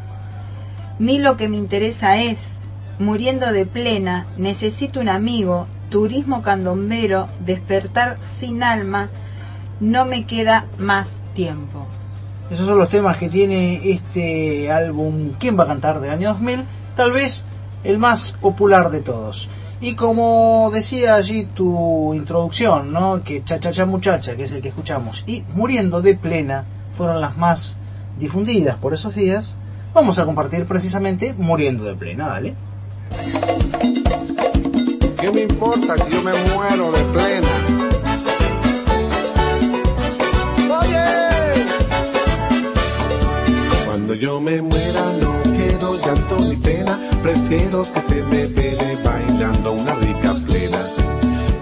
[0.99, 2.59] Mi lo que me interesa es,
[3.05, 9.11] Muriendo de plena, Necesito un amigo, Turismo candombero, Despertar sin alma,
[9.79, 11.87] No me queda más tiempo.
[12.49, 16.01] Esos son los temas que tiene este álbum ¿Quién va a cantar?
[16.01, 16.65] del año 2000,
[16.97, 17.45] tal vez
[17.85, 19.51] el más popular de todos.
[19.83, 23.23] Y como decía allí tu introducción, ¿no?
[23.23, 26.65] que Cha Cha Cha Muchacha, que es el que escuchamos, y Muriendo de Plena
[26.97, 27.77] fueron las más
[28.19, 29.57] difundidas por esos días,
[29.93, 32.55] vamos a compartir precisamente Muriendo de Plena, dale.
[35.21, 37.49] ¿Qué me importa si yo me muero de plena?
[43.87, 49.73] Cuando yo me muera no quiero llanto ni pena, prefiero que se me vele bailando
[49.73, 50.79] una rica plena.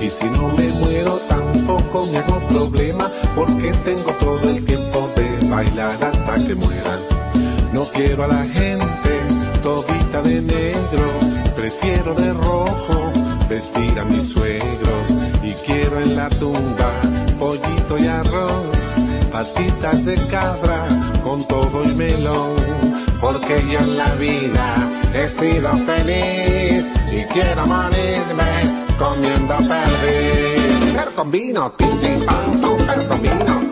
[0.00, 5.48] Y si no me muero tampoco me hago problema, porque tengo todo el tiempo de
[5.48, 6.98] bailar hasta que muera.
[7.72, 9.20] No quiero a la gente
[9.62, 11.10] todita de negro,
[11.54, 13.12] prefiero de rojo
[13.48, 15.10] vestir a mis suegros
[15.42, 16.92] y quiero en la tumba
[17.38, 18.76] pollito y arroz,
[19.30, 20.86] patitas de cabra
[21.22, 22.56] con todo y melón,
[23.20, 24.76] porque yo en la vida
[25.14, 28.52] he sido feliz y quiero morirme
[28.98, 30.94] comiendo perdiz.
[30.94, 33.71] Pero con vino, tom, pero con vino,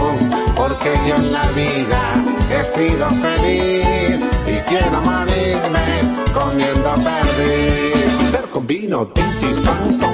[0.61, 2.01] porque yo en la vida
[2.51, 5.87] he sido feliz y quiero morirme
[6.35, 8.13] comiendo perdiz.
[8.31, 9.71] Pero con vino tinto,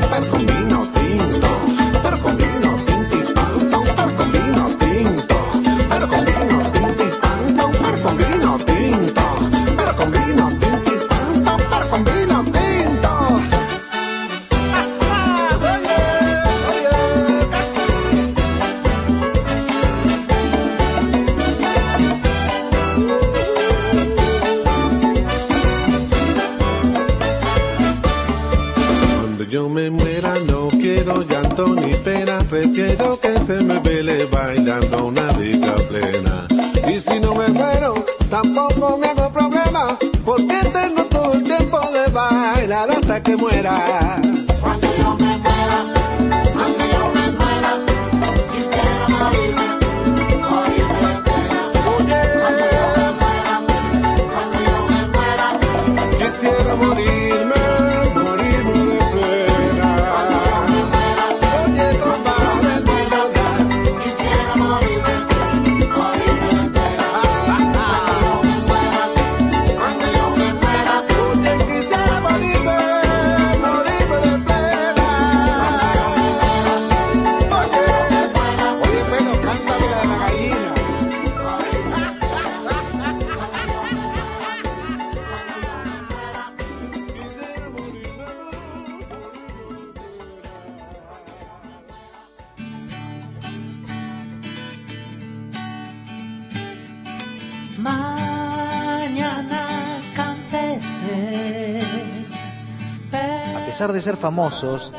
[0.09, 1.49] pero con vino tinto,
[2.01, 2.66] pero con vino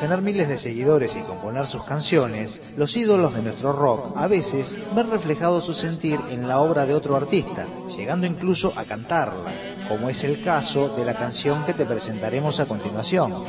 [0.01, 4.77] tener miles de seguidores y componer sus canciones, los ídolos de nuestro rock a veces
[4.97, 7.65] ven reflejado su sentir en la obra de otro artista,
[7.97, 9.53] llegando incluso a cantarla,
[9.89, 13.45] como es el caso de la canción que te presentaremos a continuación.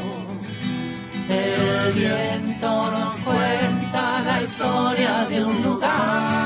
[1.27, 6.38] El viento nos cuenta la historia de un lugar.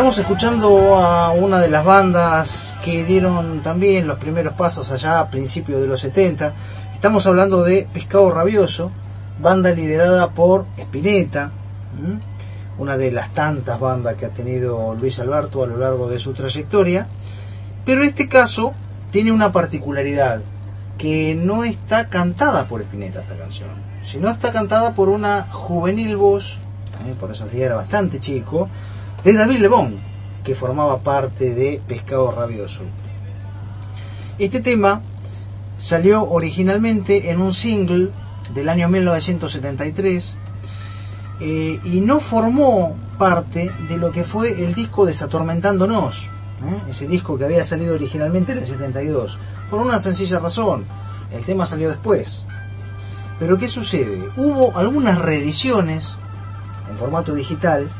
[0.00, 5.28] Estamos escuchando a una de las bandas que dieron también los primeros pasos allá a
[5.28, 6.54] principios de los 70.
[6.94, 8.90] Estamos hablando de Pescado Rabioso,
[9.42, 11.52] banda liderada por Spinetta,
[12.78, 16.32] una de las tantas bandas que ha tenido Luis Alberto a lo largo de su
[16.32, 17.06] trayectoria.
[17.84, 18.72] Pero este caso
[19.10, 20.40] tiene una particularidad,
[20.96, 23.68] que no está cantada por Spinetta esta canción,
[24.00, 26.56] sino está cantada por una juvenil voz,
[27.06, 27.14] ¿eh?
[27.20, 28.70] por esos días era bastante chico,
[29.24, 29.98] de David Lebón,
[30.44, 32.84] que formaba parte de Pescado Rabioso.
[34.38, 35.02] Este tema
[35.78, 38.08] salió originalmente en un single
[38.54, 40.36] del año 1973
[41.40, 46.90] eh, y no formó parte de lo que fue el disco Desatormentándonos, ¿eh?
[46.90, 49.38] ese disco que había salido originalmente en el 72,
[49.68, 50.86] por una sencilla razón,
[51.30, 52.46] el tema salió después.
[53.38, 54.30] Pero ¿qué sucede?
[54.36, 56.16] Hubo algunas reediciones
[56.90, 57.90] en formato digital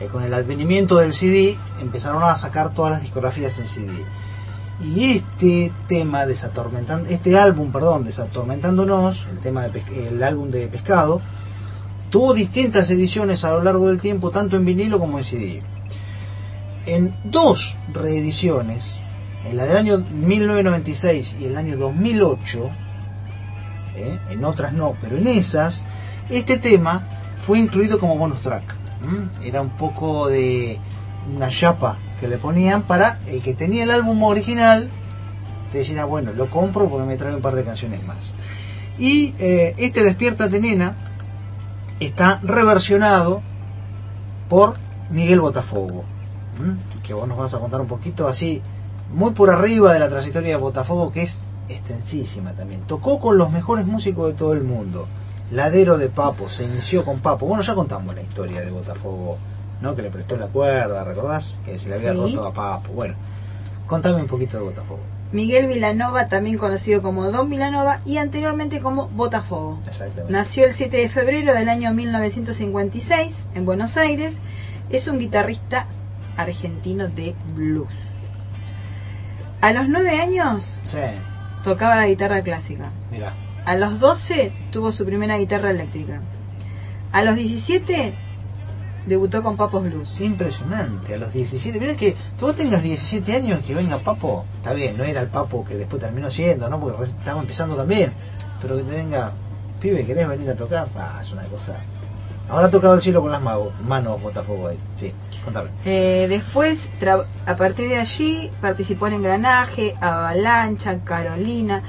[0.00, 4.04] eh, con el advenimiento del CD empezaron a sacar todas las discografías en CD.
[4.82, 11.20] Y este tema desatormentando, este álbum, perdón, desatormentándonos, el tema de el álbum de pescado,
[12.08, 15.62] tuvo distintas ediciones a lo largo del tiempo, tanto en vinilo como en CD.
[16.86, 18.98] En dos reediciones,
[19.44, 22.70] en la del año 1996 y el año 2008,
[23.96, 24.18] ¿eh?
[24.30, 25.84] en otras no, pero en esas,
[26.30, 27.06] este tema
[27.36, 28.79] fue incluido como bonus track.
[29.42, 30.78] Era un poco de
[31.34, 34.90] una chapa que le ponían para el que tenía el álbum original,
[35.72, 38.34] te decían, ah, bueno, lo compro porque me trae un par de canciones más.
[38.98, 40.94] Y eh, este Despiértate Nena
[42.00, 43.42] está reversionado
[44.48, 44.74] por
[45.10, 46.04] Miguel Botafogo,
[47.02, 48.62] que vos nos vas a contar un poquito así,
[49.12, 52.82] muy por arriba de la trayectoria de Botafogo, que es extensísima también.
[52.82, 55.08] Tocó con los mejores músicos de todo el mundo.
[55.50, 57.46] Ladero de Papo, se inició con Papo.
[57.46, 59.36] Bueno, ya contamos la historia de Botafogo,
[59.80, 59.96] ¿no?
[59.96, 61.58] Que le prestó la cuerda, ¿recordás?
[61.64, 62.18] Que se le había Sí.
[62.18, 62.92] roto a Papo.
[62.92, 63.14] Bueno,
[63.86, 65.00] contame un poquito de Botafogo.
[65.32, 69.78] Miguel Vilanova, también conocido como Don Vilanova y anteriormente como Botafogo.
[69.86, 70.32] Exactamente.
[70.32, 74.38] Nació el 7 de febrero del año 1956 en Buenos Aires.
[74.90, 75.86] Es un guitarrista
[76.36, 77.88] argentino de blues.
[79.60, 80.98] A los 9 años Sí,
[81.62, 82.90] tocaba la guitarra clásica.
[83.10, 83.32] mira.
[83.70, 86.20] A los 12 tuvo su primera guitarra eléctrica.
[87.12, 88.14] A los 17
[89.06, 90.12] debutó con Papos Blues.
[90.20, 91.78] Impresionante, a los 17.
[91.78, 95.20] Mira que, que vos tengas 17 años y que venga Papo, está bien, no era
[95.20, 96.80] el Papo que después terminó siendo, ¿no?
[96.80, 98.12] Porque estaba empezando también.
[98.60, 99.32] Pero que te venga,
[99.80, 100.88] pibe, ¿querés venir a tocar?
[100.96, 101.76] Ah, es una cosa.
[102.48, 104.78] Ahora ha tocado el cielo con las mago- manos Botafogo ahí.
[104.96, 105.12] Sí,
[105.44, 105.70] contame.
[105.84, 106.90] Eh, después,
[107.46, 111.82] a partir de allí, participó en Engranaje, Avalancha, Carolina.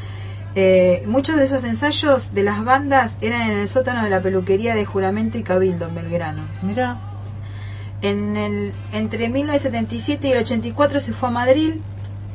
[0.54, 4.76] Eh, muchos de esos ensayos de las bandas eran en el sótano de la peluquería
[4.76, 6.44] de Juramento y Cabildo en Belgrano.
[8.02, 11.76] El, entre 1977 y el 84 se fue a Madrid,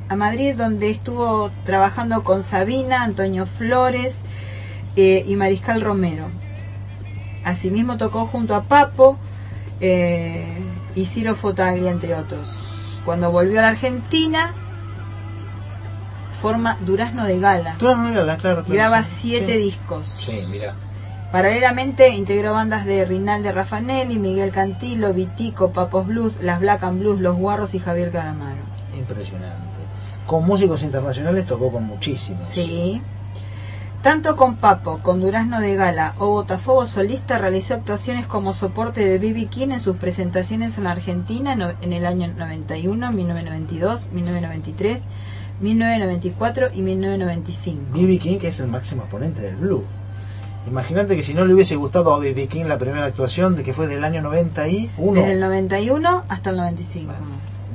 [0.09, 4.21] a Madrid donde estuvo trabajando con Sabina, Antonio Flores
[4.95, 6.29] eh, y Mariscal Romero.
[7.45, 9.19] Asimismo tocó junto a Papo
[9.81, 10.47] eh,
[10.95, 13.03] y Ciro Fotaglia, entre otros.
[13.05, 14.55] Cuando volvió a la Argentina,
[16.37, 17.77] forma Durazno de Gala.
[17.79, 18.65] Durazno de Gala, claro.
[18.65, 19.59] claro, Graba sí, siete sí.
[19.59, 20.07] discos.
[20.07, 20.75] Sí, mira.
[21.33, 27.21] Paralelamente integró bandas de Rinaldi Raffanelli, Miguel Cantilo, Vitico, Papos Blues, Las Black and Blues,
[27.21, 28.63] Los Guarros y Javier Caramaro.
[28.97, 29.81] Impresionante.
[30.27, 32.43] Con músicos internacionales tocó con muchísimos.
[32.43, 33.03] Sí.
[34.03, 39.19] Tanto con Papo, con Durazno de Gala o Botafogo Solista realizó actuaciones como soporte de
[39.19, 39.47] B.B.
[39.47, 45.05] King en sus presentaciones en la Argentina en el año 91, 1992, 1993,
[45.61, 47.83] 1994 y 1995.
[47.95, 48.19] B.B.
[48.19, 49.85] King, que es el máximo exponente del blues.
[50.67, 52.49] Imagínate que si no le hubiese gustado a B.B.
[52.49, 56.57] King la primera actuación, de que fue del año 91, Desde el 91 hasta el
[56.57, 57.13] 95.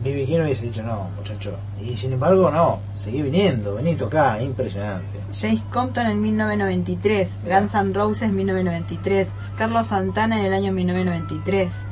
[0.04, 0.26] B.B.
[0.26, 1.56] King hubiese dicho no, muchacho.
[1.82, 5.20] Y sin embargo, no, seguí viniendo, vení acá, impresionante.
[5.32, 11.86] James Compton en 1993, Guns N' Roses en 1993, Carlos Santana en el año 1993,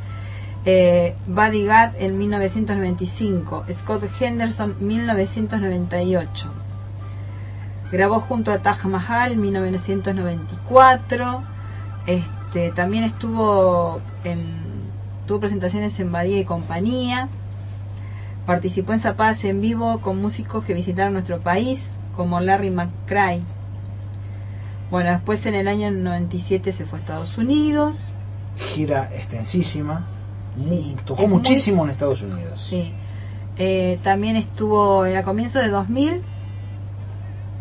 [0.66, 6.52] eh, Buddy Guy en 1995, Scott Henderson 1998.
[7.92, 11.44] Grabó junto a Taj Mahal en 1994.
[12.06, 14.70] Este, también estuvo en
[15.26, 17.30] tuvo presentaciones en Badía y compañía.
[18.46, 23.44] Participó en Zapadas en vivo con músicos que visitaron nuestro país, como Larry McCray.
[24.90, 28.10] Bueno, después en el año 97 se fue a Estados Unidos.
[28.58, 30.08] Gira extensísima.
[30.56, 32.62] Sí, Tocó muy- muchísimo en Estados Unidos.
[32.62, 32.94] Sí.
[33.58, 36.22] Eh, también estuvo en el comienzo de 2000.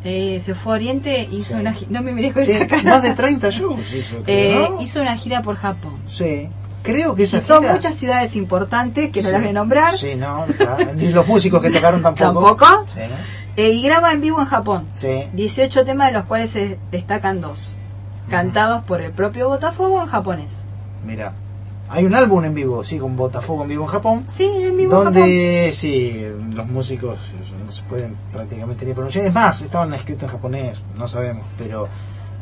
[0.04, 1.60] eh, se fue a Oriente hizo Sí.
[1.60, 2.82] una no me miré con Sí, esa cara.
[2.84, 4.80] más de 30 shows hizo, Eh, ¿no?
[4.80, 6.48] hizo una gira por Japón Sí,
[6.84, 7.72] creo que esa visitó gira...
[7.72, 9.32] muchas ciudades importantes que no Sí.
[9.32, 10.76] las voy a nombrar Sí, no, está.
[10.94, 12.54] ni los músicos que tocaron tampoco.
[12.56, 12.86] ¿Tampoco?
[13.56, 15.24] Eh, y graba en vivo en Japón sí.
[15.32, 17.74] 18 temas de los cuales se destacan dos
[18.30, 20.60] cantados por el propio Botafogo en japonés
[21.04, 21.32] Mira,
[21.90, 24.24] hay un álbum en vivo, sí, con Botafogo en vivo en Japón.
[24.28, 26.24] sí en vivo en donde sí,
[26.54, 27.18] los músicos
[27.64, 29.26] no se pueden prácticamente ni pronunciar.
[29.26, 31.88] Es más, estaban escritos en japonés, no sabemos, pero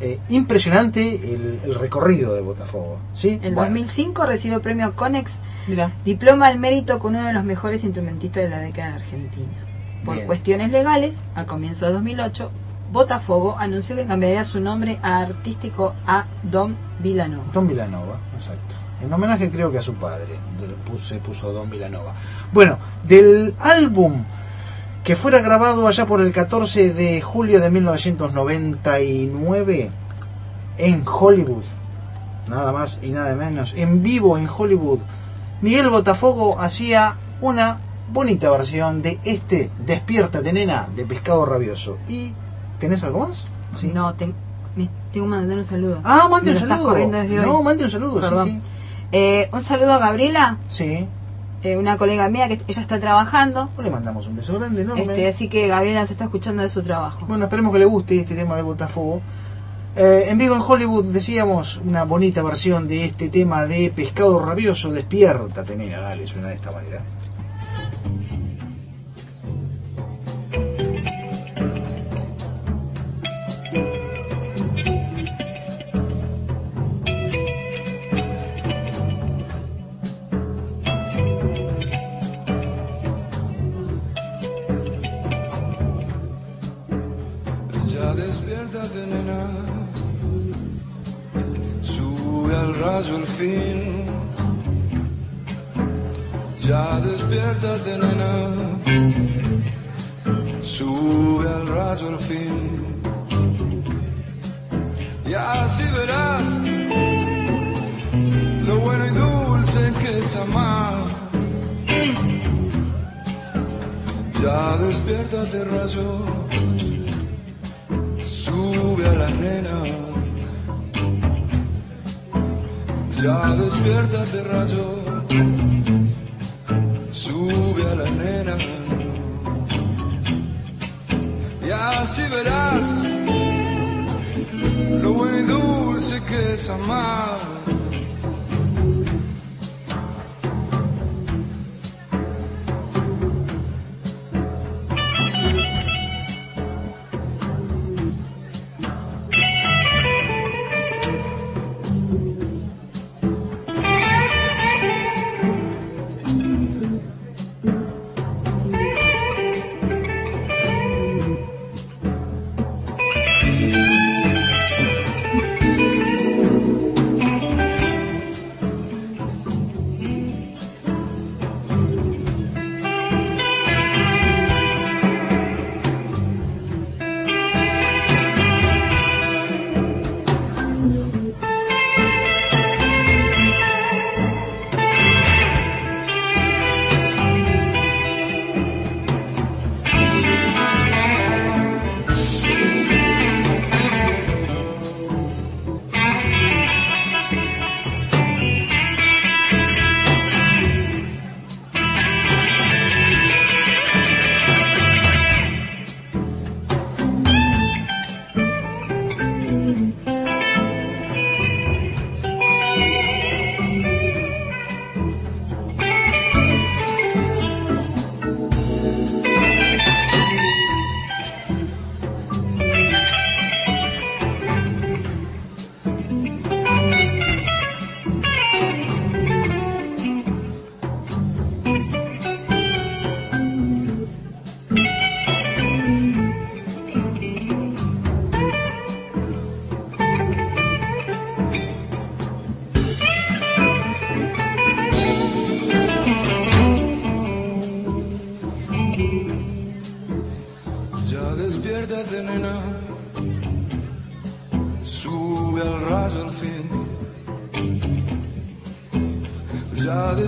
[0.00, 2.98] eh, impresionante el, el recorrido de Botafogo.
[3.14, 3.40] ¿sí?
[3.42, 5.40] En Bueno, 2005 recibió el premio Conex,
[6.04, 9.52] diploma al mérito con uno de los mejores instrumentistas de la década en Argentina.
[10.04, 10.26] Por Bien.
[10.26, 12.50] cuestiones legales, a comienzos de 2008,
[12.92, 17.44] Botafogo anunció que cambiaría su nombre a artístico a Don Villanova.
[17.52, 18.85] Don Villanova, exacto.
[19.02, 20.38] En homenaje creo que a su padre,
[20.98, 22.12] se puso Don Villanova.
[22.52, 24.22] Bueno, del álbum
[25.04, 29.90] que fuera grabado allá por el 14 de julio de 1999
[30.78, 31.62] en Hollywood,
[32.48, 35.00] nada más y nada menos, en vivo en Hollywood,
[35.62, 37.78] Miguel Botafogo hacía una
[38.12, 41.98] bonita versión de este Despiértate nena de Pescado Rabioso.
[42.08, 42.32] ¿Y
[42.78, 43.48] tenés algo más?
[43.74, 43.90] Sí.
[43.92, 44.26] No, te-
[44.76, 46.00] me tengo que mandar un saludo.
[46.04, 46.96] Ah, mande un saludo.
[47.42, 48.48] No, mande un saludo, sí, Perdón.
[48.48, 48.60] sí.
[49.12, 51.06] Eh, un saludo a Gabriela, Sí.
[51.62, 53.68] eh, una colega mía que ella está trabajando.
[53.82, 55.02] Le mandamos un beso grande, enorme.
[55.02, 57.24] Este, así que Gabriela se está escuchando de su trabajo.
[57.26, 59.20] Bueno, esperemos que le guste este tema de Botafogo.
[59.98, 64.92] Eh, en vivo en Hollywood decíamos una bonita versión de este tema de Pescado Rabioso,
[64.92, 67.02] Despiértate, nena, dale, suena de esta manera.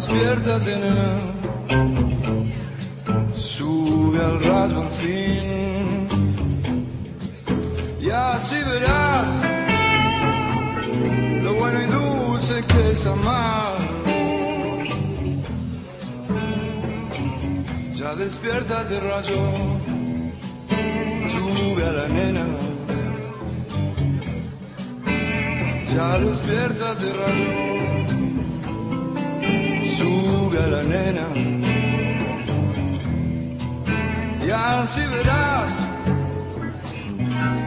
[0.08, 1.10] Despiértate, nena.
[3.34, 6.08] Sube al rayo al fin.
[8.00, 9.40] Y así verás
[11.42, 13.76] lo bueno y dulce que es amar.
[17.94, 19.42] Ya despiértate, rayo
[21.28, 22.46] sube a la nena.
[25.94, 27.87] Ya despiértate, rayo.
[30.66, 31.28] La nena.
[34.44, 35.88] Y así verás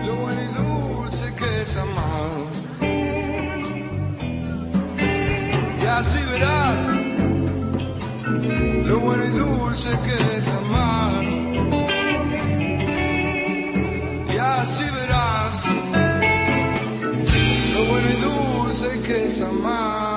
[0.06, 2.32] lo bueno y dulce que es amar.
[5.82, 6.82] Y así verás
[8.86, 11.24] lo bueno y dulce que es amar.
[14.34, 15.66] Y así verás
[17.74, 20.11] lo bueno y dulce que es amar.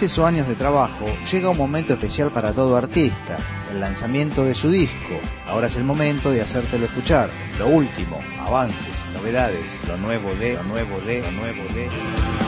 [0.00, 3.36] Meses años de trabajo, llega un momento especial para todo artista,
[3.70, 5.20] el lanzamiento de su disco.
[5.46, 7.28] Ahora es el momento de hacértelo escuchar.
[7.58, 12.39] Lo último, avances, novedades, lo nuevo de, lo nuevo de, lo nuevo de.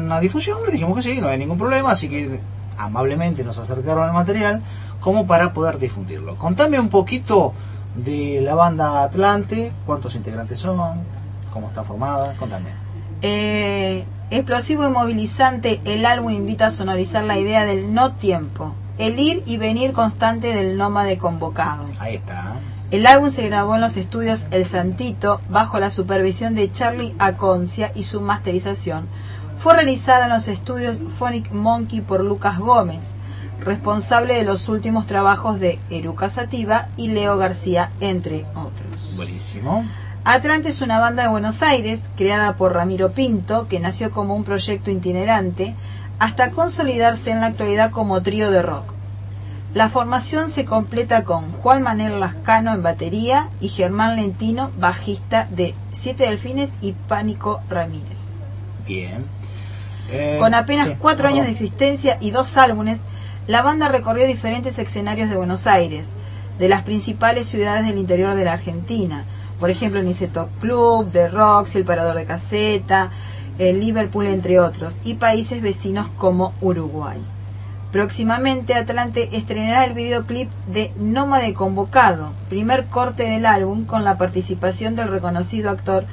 [0.05, 2.39] una difusión, le dijimos que sí, no hay ningún problema, así que
[2.77, 4.61] amablemente nos acercaron el material
[5.01, 6.37] como para poder difundirlo.
[6.37, 7.53] Contame un poquito
[7.95, 11.01] de la banda Atlante, cuántos integrantes son,
[11.51, 12.69] cómo está formada, contame.
[13.21, 14.05] Eh,
[14.35, 19.43] explosivo y movilizante, el álbum invita a sonorizar la idea del no tiempo, el ir
[19.45, 21.88] y venir constante del nómade convocado.
[21.99, 22.60] Ahí está.
[22.91, 27.91] El álbum se grabó en los estudios El Santito bajo la supervisión de Charlie Aconcia
[27.95, 29.07] y su masterización
[29.57, 33.11] fue realizada en los estudios Phonic Monkey por Lucas Gómez,
[33.61, 39.14] responsable de los últimos trabajos de Eruca Sativa y Leo García, entre otros.
[39.15, 39.85] Buenísimo.
[40.25, 44.45] Atlante es una banda de Buenos Aires, creada por Ramiro Pinto, que nació como un
[44.45, 45.75] proyecto itinerante,
[46.17, 48.93] hasta consolidarse en la actualidad como trío de rock.
[49.73, 55.75] La formación se completa con Juan Manuel Lascano en batería y Germán Lentino, bajista de
[55.91, 58.37] Siete Delfines y Pánico Ramírez.
[58.87, 59.25] Bien.
[60.09, 63.01] Eh, Con apenas sí, cuatro años de existencia y dos álbumes,
[63.47, 66.11] la banda recorrió diferentes escenarios de Buenos Aires,
[66.59, 69.25] de las principales ciudades del interior de la Argentina,
[69.64, 73.11] por ejemplo el Niceto Club, The Rocks, el Parador de Caseta,
[73.57, 77.18] el Liverpool, entre otros, y países vecinos como Uruguay.
[77.94, 84.98] Próximamente Atlante estrenará el videoclip de Nómade Convocado, primer corte del álbum con la participación
[84.98, 86.03] del reconocido actor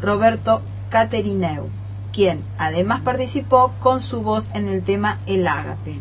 [0.00, 1.68] Roberto Caterineu,
[2.12, 6.00] quien además participó con su voz en el tema El Ágape.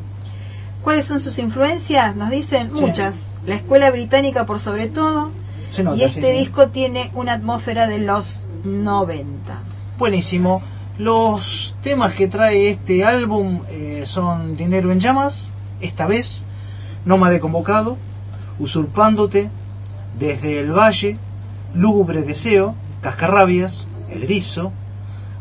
[0.82, 2.16] ¿Cuáles son sus influencias?
[2.16, 3.28] Nos dicen muchas.
[3.46, 5.30] La escuela británica por sobre todo.
[5.76, 6.40] Se nota, y este sí, sí.
[6.40, 9.60] disco tiene una atmósfera de los 90.
[9.98, 10.62] Buenísimo.
[10.98, 16.46] Los temas que trae este álbum eh, son Dinero en Llamas, esta vez,
[17.04, 17.98] Nómade Convocado,
[18.58, 19.50] Usurpándote,
[20.18, 21.18] Desde el Valle,
[21.74, 24.72] Lúgubre Deseo, Cascarrabias, El Erizo,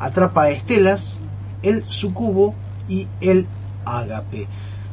[0.01, 1.21] Atrapa Estelas,
[1.63, 2.57] El Sucubo
[2.89, 3.47] y El
[3.85, 4.49] Ágape.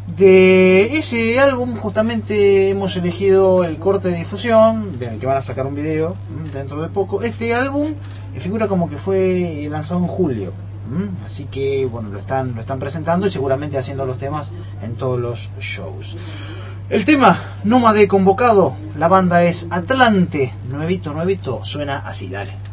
[0.07, 5.65] De ese álbum justamente hemos elegido el corte de difusión, del que van a sacar
[5.65, 6.15] un video
[6.53, 7.21] dentro de poco.
[7.21, 7.93] Este álbum
[8.33, 10.53] eh, figura como que fue lanzado en julio.
[11.23, 14.51] Así que bueno, lo están, lo están presentando y seguramente haciendo los temas
[14.81, 16.17] en todos los shows.
[16.89, 22.70] El tema Nómade Convocado, la banda es Atlante, nuevito, nuevito, suena así, dale.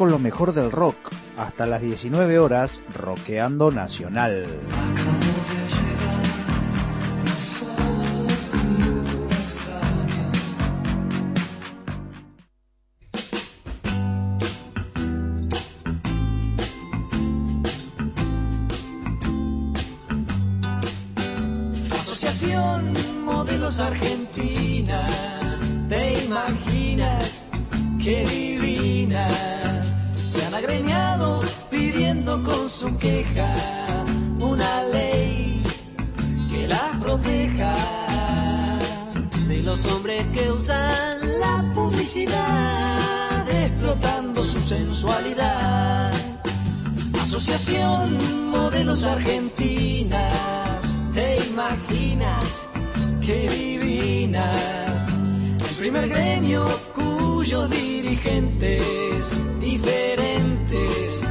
[0.00, 1.10] Con lo mejor del rock.
[1.36, 4.46] Hasta las 19 horas, Roqueando Nacional.
[47.70, 50.80] Asociación Modelos Argentinas,
[51.14, 52.66] ¿te imaginas
[53.24, 55.06] qué divinas?
[55.68, 56.64] El primer gremio
[56.96, 59.22] cuyos dirigentes
[59.60, 61.22] diferentes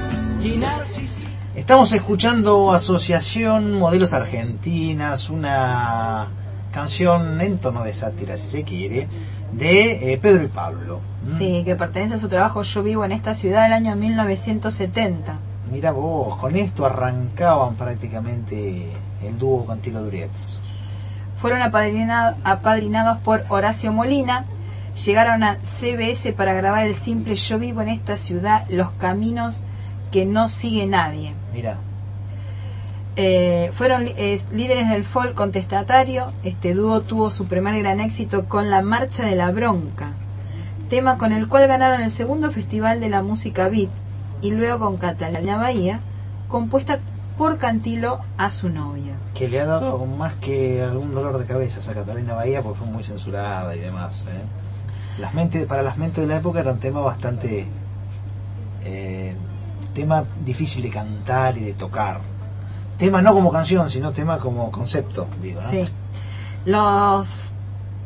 [0.41, 1.29] y narcisistas.
[1.55, 6.29] Estamos escuchando Asociación Modelos Argentinas, una
[6.71, 9.09] canción en tono de sátira, si se quiere,
[9.51, 11.01] de eh, Pedro y Pablo.
[11.21, 15.48] Sí, que pertenece a su trabajo Yo vivo en esta ciudad del año 1970.
[15.71, 18.91] Mira vos, con esto arrancaban prácticamente
[19.23, 20.59] el dúo con Tilo Durietz.
[21.37, 24.45] Fueron apadrina- apadrinados por Horacio Molina.
[25.05, 29.63] Llegaron a CBS para grabar el simple Yo vivo en esta ciudad, los caminos
[30.11, 31.33] que no sigue nadie.
[31.53, 31.79] Mira,
[33.21, 36.31] Eh, fueron líderes del folk contestatario.
[36.43, 40.13] Este dúo tuvo su primer gran éxito con La Marcha de la Bronca,
[40.89, 43.89] tema con el cual ganaron el segundo Festival de la Música Beat,
[44.41, 45.99] y luego con Catalina Bahía,
[46.47, 46.97] compuesta
[47.37, 49.13] por Cantilo a su novia.
[49.33, 52.87] que le ha dado más que algún dolor de cabeza a Catalina Bahía porque fue
[52.87, 54.25] muy censurada y demás.
[54.29, 54.41] ¿eh?
[55.19, 57.67] Las mentes, para las mentes de la época era un tema bastante...
[58.83, 59.35] eh,
[59.93, 62.19] tema difícil de cantar y de tocar.
[62.97, 65.61] Tema no como canción, sino tema como concepto, digo.
[65.61, 65.69] ¿no?
[65.69, 65.85] Sí.
[66.65, 67.53] Los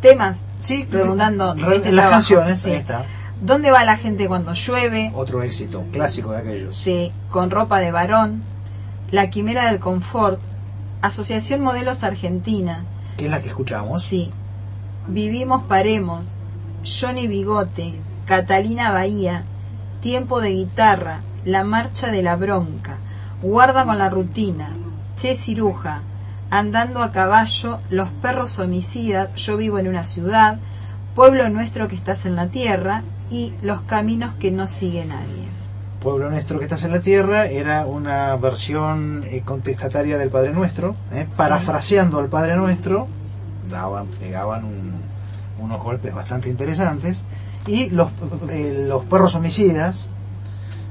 [0.02, 2.70] temas, Sí, redundando, re- de este las canciones, sí.
[2.72, 3.06] ahí está.
[3.46, 5.12] ¿Dónde va la gente cuando llueve?
[5.14, 6.74] Otro éxito, clásico de aquellos.
[6.78, 8.42] Sí, con ropa de varón,
[9.12, 10.40] La Quimera del Confort,
[11.02, 12.86] Asociación Modelos Argentina,
[13.18, 14.02] Que es la que escuchamos.
[14.02, 14.32] sí,
[15.08, 16.38] Vivimos Paremos,
[16.86, 19.44] Johnny Bigote, Catalina Bahía,
[20.00, 22.96] Tiempo de Guitarra, La Marcha de la Bronca,
[23.42, 24.70] Guarda con la Rutina,
[25.18, 26.00] Che Ciruja,
[26.50, 30.60] Andando a Caballo, Los Perros Homicidas, Yo Vivo en una Ciudad,
[31.14, 33.04] Pueblo Nuestro que estás en la Tierra
[33.34, 35.44] y Los Caminos que no sigue nadie.
[36.00, 40.96] Pueblo Nuestro que estás en la tierra era una versión eh, contestataria del Padre Nuestro,
[41.12, 41.28] ¿eh?
[41.36, 43.08] parafraseando al Padre Nuestro,
[43.70, 45.02] daban, pegaban un-
[45.60, 47.24] unos golpes bastante interesantes.
[47.66, 48.12] Y los,
[48.50, 50.10] eh, los perros homicidas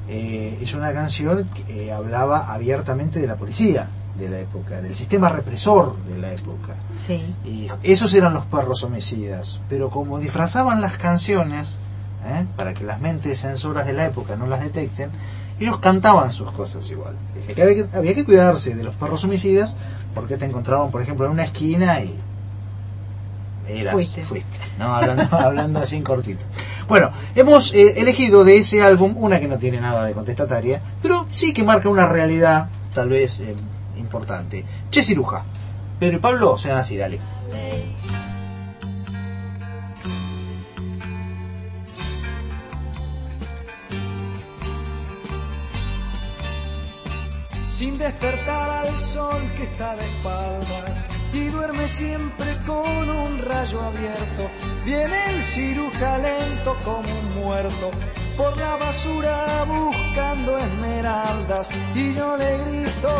[0.08, 3.88] eh, es una canción que eh, hablaba abiertamente de la policía
[4.18, 6.76] de la época, del sistema represor de la época.
[6.94, 7.22] Sí.
[7.44, 9.60] Y esos eran los perros homicidas.
[9.68, 11.78] Pero como disfrazaban las canciones,
[12.24, 12.46] ¿eh?
[12.56, 15.10] para que las mentes censoras de la época no las detecten,
[15.60, 17.16] ellos cantaban sus cosas igual.
[17.34, 19.76] Decía que había, que había que cuidarse de los perros homicidas
[20.14, 22.18] porque te encontraban, por ejemplo, en una esquina y
[23.68, 24.22] eras, Fuiste.
[24.78, 24.94] ¿no?
[24.94, 26.44] hablando, hablando así en cortito.
[26.88, 31.26] Bueno, hemos eh, elegido de ese álbum una que no tiene nada de contestataria, pero
[31.30, 33.54] sí que marca una realidad tal vez eh,
[33.96, 34.64] importante.
[34.90, 35.44] Che Ciruja,
[35.98, 37.20] Pedro y Pablo sean así, dale.
[47.82, 54.42] Sin despertar al sol que está de espaldas y duerme siempre con un rayo abierto.
[54.84, 57.90] Viene el ciruja lento como un muerto
[58.36, 63.12] por la basura buscando esmeraldas y yo le grito,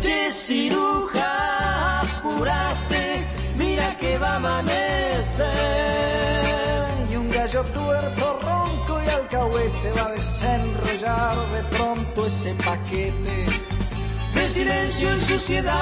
[0.00, 3.26] Che ciruja, apurate,
[3.56, 5.46] mira que va a amanecer.
[7.10, 13.71] y un gallo tuerto ronco y alcahuete va a desenrollar de pronto ese paquete.
[14.34, 15.72] De silencio y suciedad.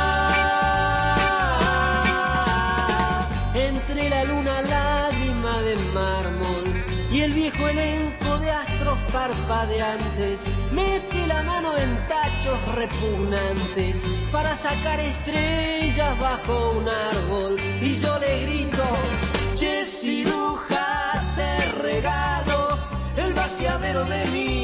[3.54, 11.42] Entre la luna lágrima de mármol y el viejo elenco de astros parpadeantes, mete la
[11.42, 13.96] mano en tachos repugnantes
[14.32, 17.56] para sacar estrellas bajo un árbol.
[17.80, 18.84] Y yo le grito,
[19.56, 19.84] che
[21.36, 22.78] te regalo
[23.16, 24.59] el vaciadero de mi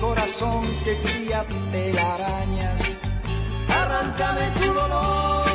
[0.00, 2.80] corazón que cría telarañas.
[3.68, 5.46] arráncame tu dolor.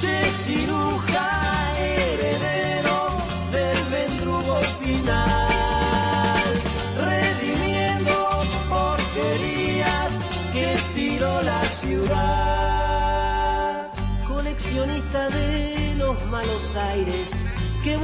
[0.00, 1.28] Che ciruja,
[1.78, 2.98] heredero
[3.54, 6.44] del vendrugo final,
[7.10, 8.14] redimiendo
[8.68, 10.12] porquerías
[10.52, 13.14] que tiró la ciudad.
[14.26, 17.30] Coleccionista de los malos aires,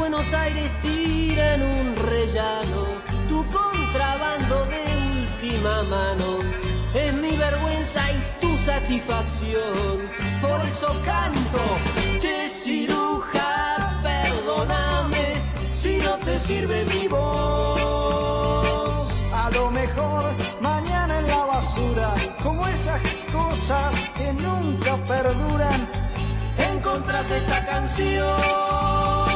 [0.01, 2.87] Buenos Aires tira en un rellano,
[3.29, 4.83] tu contrabando de
[5.21, 6.39] última mano
[6.95, 9.99] es mi vergüenza y tu satisfacción.
[10.41, 11.61] Por eso canto,
[12.19, 15.35] che ciruja, perdóname
[15.71, 18.03] si no te sirve mi voz.
[19.35, 20.25] A lo mejor
[20.63, 22.13] mañana en la basura,
[22.43, 23.01] como esas
[23.31, 25.87] cosas que nunca perduran,
[26.73, 29.30] encontrás esta canción.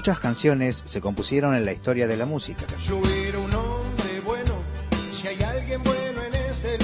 [0.00, 2.64] Muchas canciones se compusieron en la historia de la música,
[6.48, 6.78] este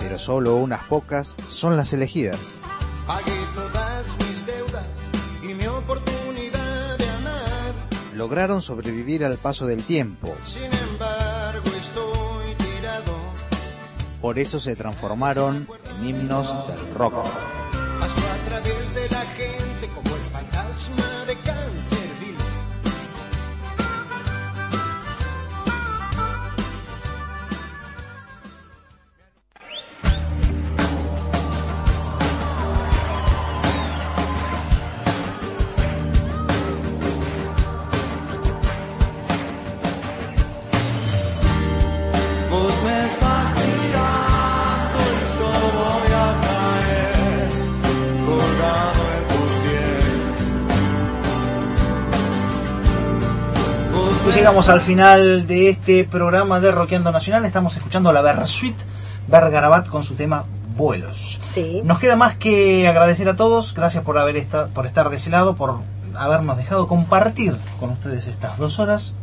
[0.00, 2.38] pero solo unas pocas son las elegidas.
[8.14, 10.34] Lograron sobrevivir al paso del tiempo,
[14.22, 15.68] por eso se transformaron
[16.00, 17.51] en himnos del rock.
[54.42, 57.44] Llegamos al final de este programa de Rockeando Nacional.
[57.44, 58.74] Estamos escuchando la Versuit
[59.28, 60.44] Bergarabat con su tema
[60.74, 61.38] Vuelos.
[61.54, 61.80] Sí.
[61.84, 63.72] Nos queda más que agradecer a todos.
[63.72, 65.78] Gracias por, haber esta- por estar de ese lado, por
[66.16, 69.14] habernos dejado compartir con ustedes estas dos horas.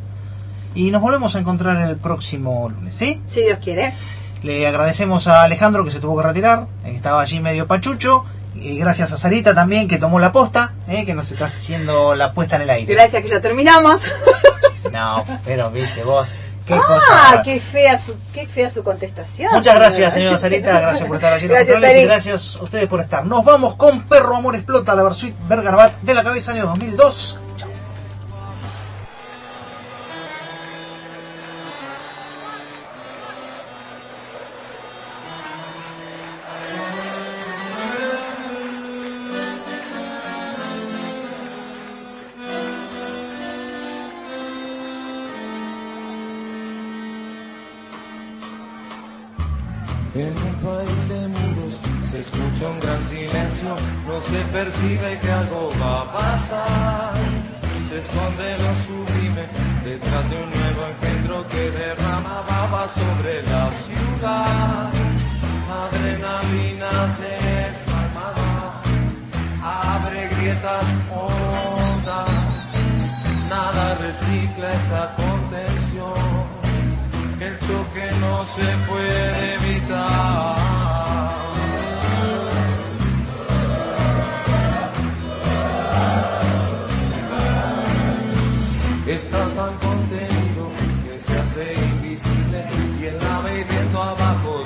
[0.73, 3.21] Y nos volvemos a encontrar el próximo lunes, ¿sí?
[3.25, 3.93] Si Dios quiere.
[4.41, 8.23] Le agradecemos a Alejandro que se tuvo que retirar, estaba allí medio pachucho.
[8.61, 12.34] Y gracias a Sarita también que tomó la posta, eh, que nos está haciendo la
[12.34, 12.94] puesta en el aire.
[12.94, 14.11] Gracias que ya terminamos.
[14.94, 16.30] No, pero viste vos,
[16.65, 17.41] qué ah, cosa.
[17.44, 19.53] qué fea su, qué fea su contestación.
[19.53, 20.80] Muchas gracias, señora Sarita.
[20.80, 23.26] Gracias por estar allí Gracias, y gracias a ustedes por estar.
[23.26, 27.40] Nos vamos con Perro Amor Explota, la Versuit Bergarabat de la cabeza año 2002.
[89.10, 90.69] Está tan contenido
[91.03, 92.64] que se hace invisible
[93.02, 94.59] y él la ve viendo abajo